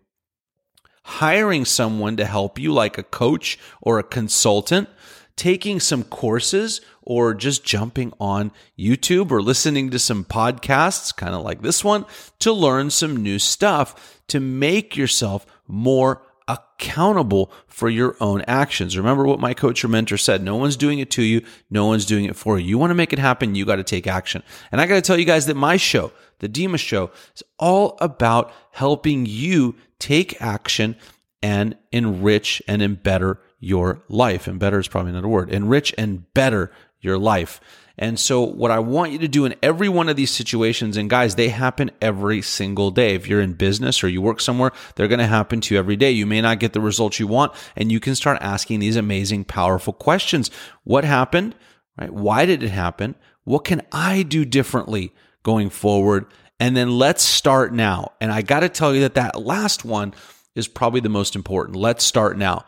hiring 1.09 1.65
someone 1.65 2.17
to 2.19 2.27
help 2.27 2.59
you, 2.59 2.71
like 2.71 2.99
a 2.99 3.03
coach 3.03 3.59
or 3.81 3.99
a 3.99 4.03
consultant, 4.03 4.89
taking 5.37 5.81
some 5.81 6.05
courses, 6.05 6.83
or 7.01 7.33
just 7.33 7.65
jumping 7.65 8.13
on 8.21 8.53
YouTube 8.79 9.31
or 9.31 9.41
listening 9.41 9.89
to 9.89 9.99
some 9.99 10.23
podcasts, 10.23 11.17
kind 11.17 11.35
of 11.35 11.41
like 11.43 11.63
this 11.63 11.83
one, 11.83 12.05
to 12.39 12.53
learn 12.53 12.91
some 12.91 13.17
new 13.17 13.39
stuff 13.39 14.21
to 14.29 14.39
make 14.39 14.97
yourself 14.99 15.47
more 15.67 16.21
accountable 16.47 17.51
for 17.67 17.89
your 17.89 18.15
own 18.21 18.43
actions. 18.43 18.97
Remember 18.97 19.25
what 19.25 19.41
my 19.41 19.55
coach 19.55 19.83
or 19.83 19.89
mentor 19.89 20.19
said 20.19 20.43
no 20.43 20.57
one's 20.57 20.77
doing 20.77 20.99
it 20.99 21.11
to 21.13 21.23
you, 21.23 21.43
no 21.71 21.87
one's 21.87 22.05
doing 22.05 22.27
it 22.27 22.37
for 22.37 22.59
you. 22.59 22.67
You 22.67 22.79
want 22.79 22.91
to 22.91 22.95
make 22.95 23.15
it 23.15 23.19
happen, 23.19 23.55
you 23.55 23.65
got 23.65 23.77
to 23.77 23.85
take 23.85 24.07
action. 24.07 24.43
And 24.71 24.81
I 24.81 24.87
got 24.87 24.97
to 24.97 25.03
tell 25.03 25.19
you 25.19 25.25
guys 25.25 25.47
that 25.47 25.57
my 25.57 25.79
show, 25.79 26.13
The 26.41 26.49
Dima's 26.49 26.83
Show, 26.83 27.11
is 27.35 27.43
all 27.59 27.97
about 28.01 28.53
helping 28.73 29.25
you 29.25 29.75
take 29.99 30.41
action 30.41 30.97
and 31.43 31.77
enrich 31.93 32.63
and 32.67 32.83
embetter 32.83 33.41
your 33.61 34.03
life. 34.09 34.47
And 34.47 34.59
better 34.59 34.79
is 34.79 34.89
probably 34.89 35.13
not 35.13 35.25
a 35.25 35.29
word. 35.29 35.51
Enrich 35.51 35.95
and 35.99 36.33
better 36.35 36.73
your 37.01 37.19
life. 37.19 37.61
And 38.01 38.19
so, 38.19 38.43
what 38.43 38.71
I 38.71 38.79
want 38.79 39.11
you 39.11 39.19
to 39.19 39.29
do 39.29 39.45
in 39.45 39.57
every 39.61 39.89
one 39.89 40.09
of 40.09 40.15
these 40.15 40.31
situations, 40.31 40.97
and 40.97 41.11
guys, 41.11 41.35
they 41.35 41.49
happen 41.49 41.91
every 42.01 42.43
single 42.43 42.93
day. 42.93 43.17
If 43.17 43.27
you're 43.27 43.41
in 43.41 43.55
business 43.55 44.05
or 44.05 44.09
you 44.09 44.23
work 44.23 44.41
somewhere, 44.41 44.71
they're 44.95 45.09
going 45.09 45.19
to 45.19 45.27
happen 45.27 45.61
to 45.63 45.75
you 45.75 45.81
every 45.81 45.97
day. 45.97 46.13
You 46.13 46.25
may 46.25 46.41
not 46.41 46.61
get 46.61 46.75
the 46.75 46.81
results 46.81 47.19
you 47.19 47.27
want, 47.27 47.53
and 47.75 47.91
you 47.91 47.99
can 47.99 48.15
start 48.15 48.39
asking 48.41 48.79
these 48.79 48.95
amazing, 48.95 49.47
powerful 49.47 49.93
questions. 49.93 50.49
What 50.85 51.03
happened? 51.03 51.57
Right? 52.01 52.13
Why 52.13 52.47
did 52.47 52.63
it 52.63 52.71
happen? 52.71 53.17
What 53.43 53.65
can 53.65 53.83
I 53.91 54.23
do 54.23 54.45
differently 54.45 55.13
going 55.43 55.69
forward? 55.69 56.27
And 56.61 56.77
then 56.77 56.91
let's 56.91 57.23
start 57.23 57.73
now. 57.73 58.13
And 58.21 58.33
I 58.33 58.43
got 58.43 58.61
to 58.61 58.69
tell 58.69 58.95
you 58.95 59.03
that 59.03 59.15
that 59.15 59.41
last 59.41 59.85
one 59.85 60.15
is 60.55 60.67
probably 60.69 61.01
the 61.01 61.09
most 61.09 61.37
important. 61.37 61.77
Let's 61.77 62.05
start 62.05 62.37
now. 62.37 62.65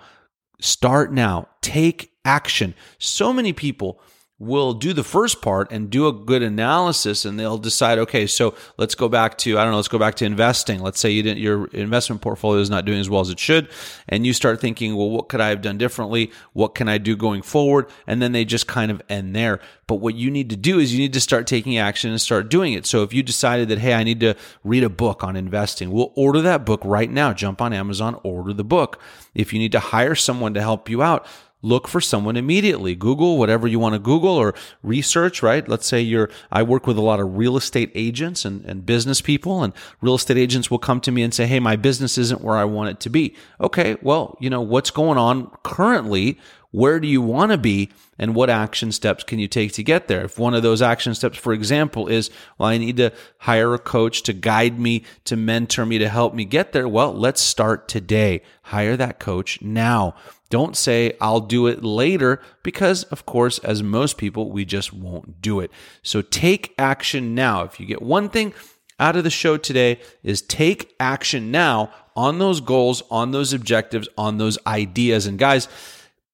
Start 0.61 1.13
now. 1.13 1.49
Take 1.61 2.13
action. 2.25 2.75
So 2.99 3.33
many 3.33 3.53
people 3.53 4.01
will 4.41 4.73
do 4.73 4.95
the 4.95 5.05
first 5.05 5.43
part 5.43 5.71
and 5.71 5.91
do 5.91 6.09
a 6.09 6.13
good 6.13 6.43
analysis 6.43 7.27
and 7.27 7.39
they'll 7.39 7.59
decide 7.59 7.99
okay 7.99 8.27
so 8.27 8.55
let's 8.79 8.95
go 8.95 9.07
back 9.07 9.37
to 9.37 9.59
i 9.59 9.63
don't 9.63 9.71
know 9.71 9.77
let's 9.77 9.89
go 9.89 9.99
back 9.99 10.15
to 10.17 10.25
investing. 10.25 10.81
Let's 10.81 10.99
say 10.99 11.11
you 11.11 11.23
didn't 11.23 11.39
your 11.39 11.67
investment 11.69 12.23
portfolio 12.23 12.61
is 12.61 12.71
not 12.71 12.85
doing 12.85 13.01
as 13.01 13.11
well 13.11 13.21
as 13.21 13.31
it 13.31 13.39
should 13.39 13.69
and 14.09 14.27
you 14.27 14.33
start 14.33 14.61
thinking 14.61 14.97
well 14.97 15.11
what 15.11 15.29
could 15.29 15.41
i 15.41 15.49
have 15.49 15.61
done 15.63 15.79
differently? 15.79 16.33
What 16.55 16.75
can 16.75 16.89
i 16.89 16.99
do 16.99 17.17
going 17.17 17.43
forward? 17.43 17.91
And 18.07 18.23
then 18.23 18.33
they 18.33 18.45
just 18.45 18.67
kind 18.67 18.91
of 18.91 19.03
end 19.09 19.37
there. 19.37 19.61
But 19.87 19.97
what 19.97 20.15
you 20.15 20.31
need 20.31 20.51
to 20.51 20.57
do 20.57 20.79
is 20.79 20.93
you 20.93 20.99
need 20.99 21.13
to 21.15 21.21
start 21.21 21.47
taking 21.47 21.77
action 21.77 22.11
and 22.11 22.21
start 22.21 22.49
doing 22.49 22.73
it. 22.73 22.87
So 22.87 23.03
if 23.03 23.13
you 23.13 23.23
decided 23.23 23.69
that 23.69 23.79
hey 23.79 23.93
i 23.93 24.03
need 24.03 24.21
to 24.21 24.35
read 24.65 24.85
a 24.85 24.89
book 24.89 25.23
on 25.23 25.37
investing 25.37 25.91
we'll 25.91 26.13
order 26.17 26.41
that 26.43 26.65
book 26.65 26.81
right 26.85 27.11
now. 27.11 27.35
Jump 27.35 27.61
on 27.61 27.73
amazon 27.73 28.19
order 28.23 28.53
the 28.53 28.65
book. 28.65 29.01
If 29.35 29.53
you 29.53 29.59
need 29.59 29.73
to 29.73 29.81
hire 29.81 30.15
someone 30.15 30.55
to 30.55 30.61
help 30.61 30.89
you 30.89 31.03
out 31.03 31.27
look 31.63 31.89
for 31.89 32.01
someone 32.01 32.37
immediately. 32.37 32.95
Google 32.95 33.39
whatever 33.39 33.67
you 33.67 33.79
want 33.79 33.95
to 33.95 33.99
Google 33.99 34.31
or 34.31 34.55
research, 34.83 35.43
right? 35.43 35.67
Let's 35.69 35.87
say 35.87 36.01
you're, 36.01 36.31
I 36.51 36.63
work 36.63 36.87
with 36.87 36.97
a 36.97 37.03
lot 37.03 37.21
of 37.21 37.37
real 37.37 37.57
estate 37.57 37.91
agents 37.95 38.45
and, 38.45 38.65
and 38.65 38.87
business 38.87 39.21
people 39.21 39.63
and 39.63 39.73
real 40.01 40.15
estate 40.15 40.39
agents 40.39 40.71
will 40.71 40.79
come 40.79 41.01
to 41.03 41.13
me 41.13 41.23
and 41.23 41.35
say, 41.35 41.47
Hey, 41.47 41.61
my 41.61 41.77
business 41.77 42.19
isn't 42.19 42.41
where 42.41 42.57
I 42.57 42.65
want 42.65 42.91
it 42.91 43.01
to 43.01 43.11
be. 43.11 43.35
Okay. 43.61 43.97
Well, 44.03 44.37
you 44.41 44.51
know, 44.51 44.61
what's 44.61 44.91
going 44.91 45.19
on 45.19 45.51
currently? 45.63 46.39
Where 46.73 47.01
do 47.01 47.09
you 47.09 47.21
want 47.21 47.51
to 47.53 47.59
be? 47.59 47.91
And 48.19 48.35
what 48.35 48.51
action 48.51 48.93
steps 48.93 49.25
can 49.25 49.39
you 49.39 49.49
take 49.49 49.73
to 49.73 49.83
get 49.83 50.07
there? 50.07 50.25
If 50.25 50.39
one 50.39 50.55
of 50.55 50.63
those 50.63 50.83
action 50.83 51.15
steps, 51.15 51.39
for 51.39 51.53
example, 51.53 52.07
is, 52.07 52.31
well, 52.59 52.69
I 52.69 52.79
need 52.79 52.97
to 52.99 53.13
hire 53.39 53.75
a 53.75 53.79
coach 53.79 54.23
to 54.25 54.33
guide 54.33 54.79
me, 54.79 55.05
to 55.25 55.37
mentor 55.37 55.85
me, 55.85 55.99
to 55.99 56.09
help 56.09 56.35
me 56.35 56.45
get 56.45 56.73
there. 56.73 56.87
Well, 56.87 57.13
let's 57.13 57.41
start 57.41 57.89
today. 57.89 58.43
Hire 58.63 58.97
that 58.97 59.19
coach 59.19 59.61
now. 59.63 60.15
Don't 60.49 60.77
say, 60.77 61.17
I'll 61.21 61.41
do 61.41 61.67
it 61.67 61.85
later, 61.85 62.43
because 62.63 63.05
of 63.05 63.25
course, 63.25 63.59
as 63.61 63.83
most 63.83 64.19
people, 64.19 64.51
we 64.51 64.65
just 64.65 64.93
won't 64.93 65.41
do 65.41 65.61
it. 65.61 65.71
So 66.03 66.23
take 66.23 66.75
action 66.77 67.35
now. 67.35 67.63
If 67.63 67.81
you 67.81 67.87
get 67.87 68.03
one 68.03 68.29
thing 68.29 68.53
out 68.99 69.17
of 69.17 69.25
the 69.25 69.31
show 69.31 69.57
today 69.57 69.99
is 70.23 70.43
take 70.43 70.95
action 71.01 71.51
now 71.51 71.93
on 72.15 72.39
those 72.39 72.61
goals, 72.61 73.03
on 73.11 73.31
those 73.31 73.53
objectives, 73.53 74.09
on 74.19 74.39
those 74.39 74.59
ideas. 74.67 75.27
And 75.27 75.39
guys, 75.39 75.69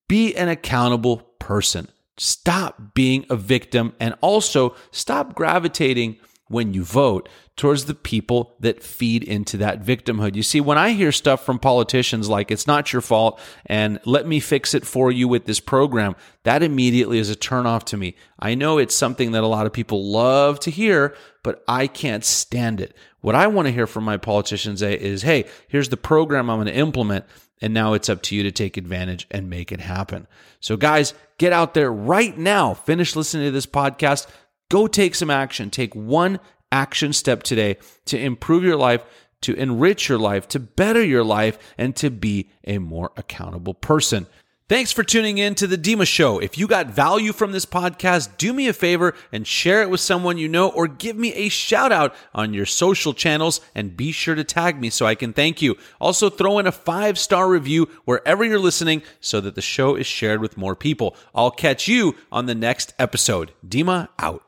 be 0.09 0.35
an 0.35 0.49
accountable 0.49 1.19
person. 1.39 1.89
Stop 2.19 2.95
being 2.95 3.27
a 3.29 3.37
victim 3.37 3.95
and 4.01 4.15
also 4.21 4.75
stop 4.91 5.35
gravitating 5.35 6.17
when 6.49 6.73
you 6.73 6.85
vote 6.85 7.29
towards 7.57 7.87
the 7.87 7.95
people 7.95 8.55
that 8.61 8.83
feed 8.83 9.25
into 9.25 9.57
that 9.57 9.83
victimhood. 9.83 10.37
You 10.37 10.43
see, 10.43 10.61
when 10.61 10.79
I 10.79 10.93
hear 10.93 11.11
stuff 11.11 11.45
from 11.45 11.59
politicians 11.59 12.29
like, 12.29 12.51
it's 12.51 12.67
not 12.67 12.93
your 12.93 13.03
fault 13.03 13.41
and 13.65 13.99
let 14.05 14.27
me 14.27 14.41
fix 14.41 14.75
it 14.75 14.87
for 14.87 15.11
you 15.11 15.27
with 15.27 15.47
this 15.47 15.59
program, 15.59 16.15
that 16.45 16.63
immediately 16.63 17.19
is 17.19 17.31
a 17.31 17.37
turnoff 17.37 17.85
to 17.85 17.97
me. 17.97 18.15
I 18.39 18.55
know 18.55 18.79
it's 18.79 18.95
something 18.95 19.33
that 19.33 19.43
a 19.43 19.49
lot 19.49 19.67
of 19.67 19.73
people 19.73 20.05
love 20.05 20.61
to 20.61 20.71
hear, 20.71 21.17
but 21.43 21.65
I 21.67 21.87
can't 21.87 22.25
stand 22.25 22.81
it. 22.81 22.95
What 23.23 23.35
I 23.35 23.47
want 23.49 23.67
to 23.67 23.73
hear 23.73 23.87
from 23.87 24.05
my 24.05 24.19
politicians 24.19 24.83
eh, 24.83 24.91
is, 24.91 25.23
hey, 25.23 25.47
here's 25.69 25.89
the 25.89 25.97
program 25.97 26.49
I'm 26.49 26.59
going 26.59 26.67
to 26.67 26.75
implement. 26.75 27.25
And 27.61 27.73
now 27.73 27.95
it's 27.95 28.09
up 28.09 28.23
to 28.23 28.37
you 28.37 28.43
to 28.43 28.53
take 28.53 28.77
advantage 28.77 29.27
and 29.31 29.49
make 29.49 29.73
it 29.73 29.81
happen. 29.81 30.27
So, 30.61 30.77
guys, 30.77 31.15
get 31.39 31.53
out 31.53 31.75
there 31.75 31.91
right 31.91 32.37
now. 32.37 32.75
Finish 32.75 33.17
listening 33.17 33.47
to 33.47 33.51
this 33.51 33.67
podcast. 33.67 34.27
Go 34.69 34.87
take 34.87 35.15
some 35.15 35.31
action. 35.31 35.71
Take 35.71 35.95
one 35.95 36.39
action 36.71 37.13
step 37.13 37.43
today 37.43 37.77
to 38.07 38.19
improve 38.19 38.63
your 38.65 38.77
life, 38.77 39.03
to 39.43 39.55
enrich 39.55 40.09
your 40.09 40.19
life, 40.19 40.49
to 40.49 40.61
better 40.61 41.03
your 41.03 41.25
life, 41.25 41.59
and 41.79 41.97
to 41.97 42.11
be 42.11 42.51
a 42.65 42.79
more 42.79 43.13
accountable 43.17 43.75
person. 43.75 44.27
Thanks 44.69 44.91
for 44.91 45.05
tuning 45.05 45.39
in 45.39 45.55
to 45.57 45.69
the 45.69 45.79
Dima 45.79 46.09
Show. 46.09 46.41
If 46.41 46.59
you 46.59 46.67
got 46.67 46.89
value 46.89 47.33
from 47.33 47.53
this 47.53 47.65
podcast, 47.65 48.37
do 48.37 48.53
me 48.53 48.67
a 48.67 48.73
favor 48.73 49.15
and 49.31 49.47
share 49.47 49.81
it 49.81 49.91
with 49.91 50.01
someone 50.01 50.39
you 50.39 50.49
know 50.49 50.71
or 50.71 50.89
give 50.89 51.17
me 51.17 51.33
a 51.35 51.49
shout 51.49 51.93
out 51.93 52.17
on 52.35 52.53
your 52.53 52.67
social 52.67 53.15
channels 53.15 53.61
and 53.77 53.97
be 53.97 54.11
sure 54.11 54.35
to 54.35 54.43
tag 54.43 54.81
me 54.81 54.91
so 54.91 55.07
I 55.07 55.15
can 55.15 55.33
thank 55.33 55.63
you. 55.63 55.77
Also, 56.01 56.29
throw 56.29 56.59
in 56.59 56.67
a 56.67 56.73
five 56.73 57.17
star 57.17 57.49
review 57.49 57.89
wherever 58.07 58.45
you're 58.45 58.59
listening 58.59 59.03
so 59.21 59.41
that 59.41 59.55
the 59.55 59.63
show 59.63 59.95
is 59.95 60.05
shared 60.05 60.41
with 60.41 60.57
more 60.57 60.75
people. 60.75 61.15
I'll 61.33 61.53
catch 61.53 61.87
you 61.87 62.17
on 62.33 62.47
the 62.47 62.55
next 62.57 62.93
episode. 62.99 63.53
Dima 63.65 64.09
out. 64.19 64.43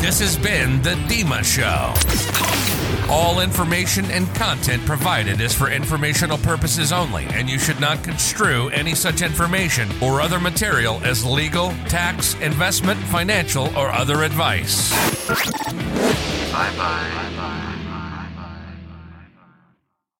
This 0.00 0.20
has 0.20 0.38
been 0.38 0.80
The 0.80 0.94
Dima 1.10 1.44
Show. 1.44 2.57
All 3.10 3.40
information 3.40 4.04
and 4.10 4.32
content 4.34 4.84
provided 4.84 5.40
is 5.40 5.54
for 5.54 5.70
informational 5.70 6.36
purposes 6.36 6.92
only, 6.92 7.24
and 7.30 7.48
you 7.48 7.58
should 7.58 7.80
not 7.80 8.04
construe 8.04 8.68
any 8.68 8.94
such 8.94 9.22
information 9.22 9.88
or 10.02 10.20
other 10.20 10.38
material 10.38 11.00
as 11.04 11.24
legal, 11.24 11.70
tax, 11.88 12.34
investment, 12.34 13.00
financial, 13.04 13.74
or 13.78 13.90
other 13.90 14.24
advice. 14.24 14.90
Bye 16.52 16.70
bye. 16.76 17.57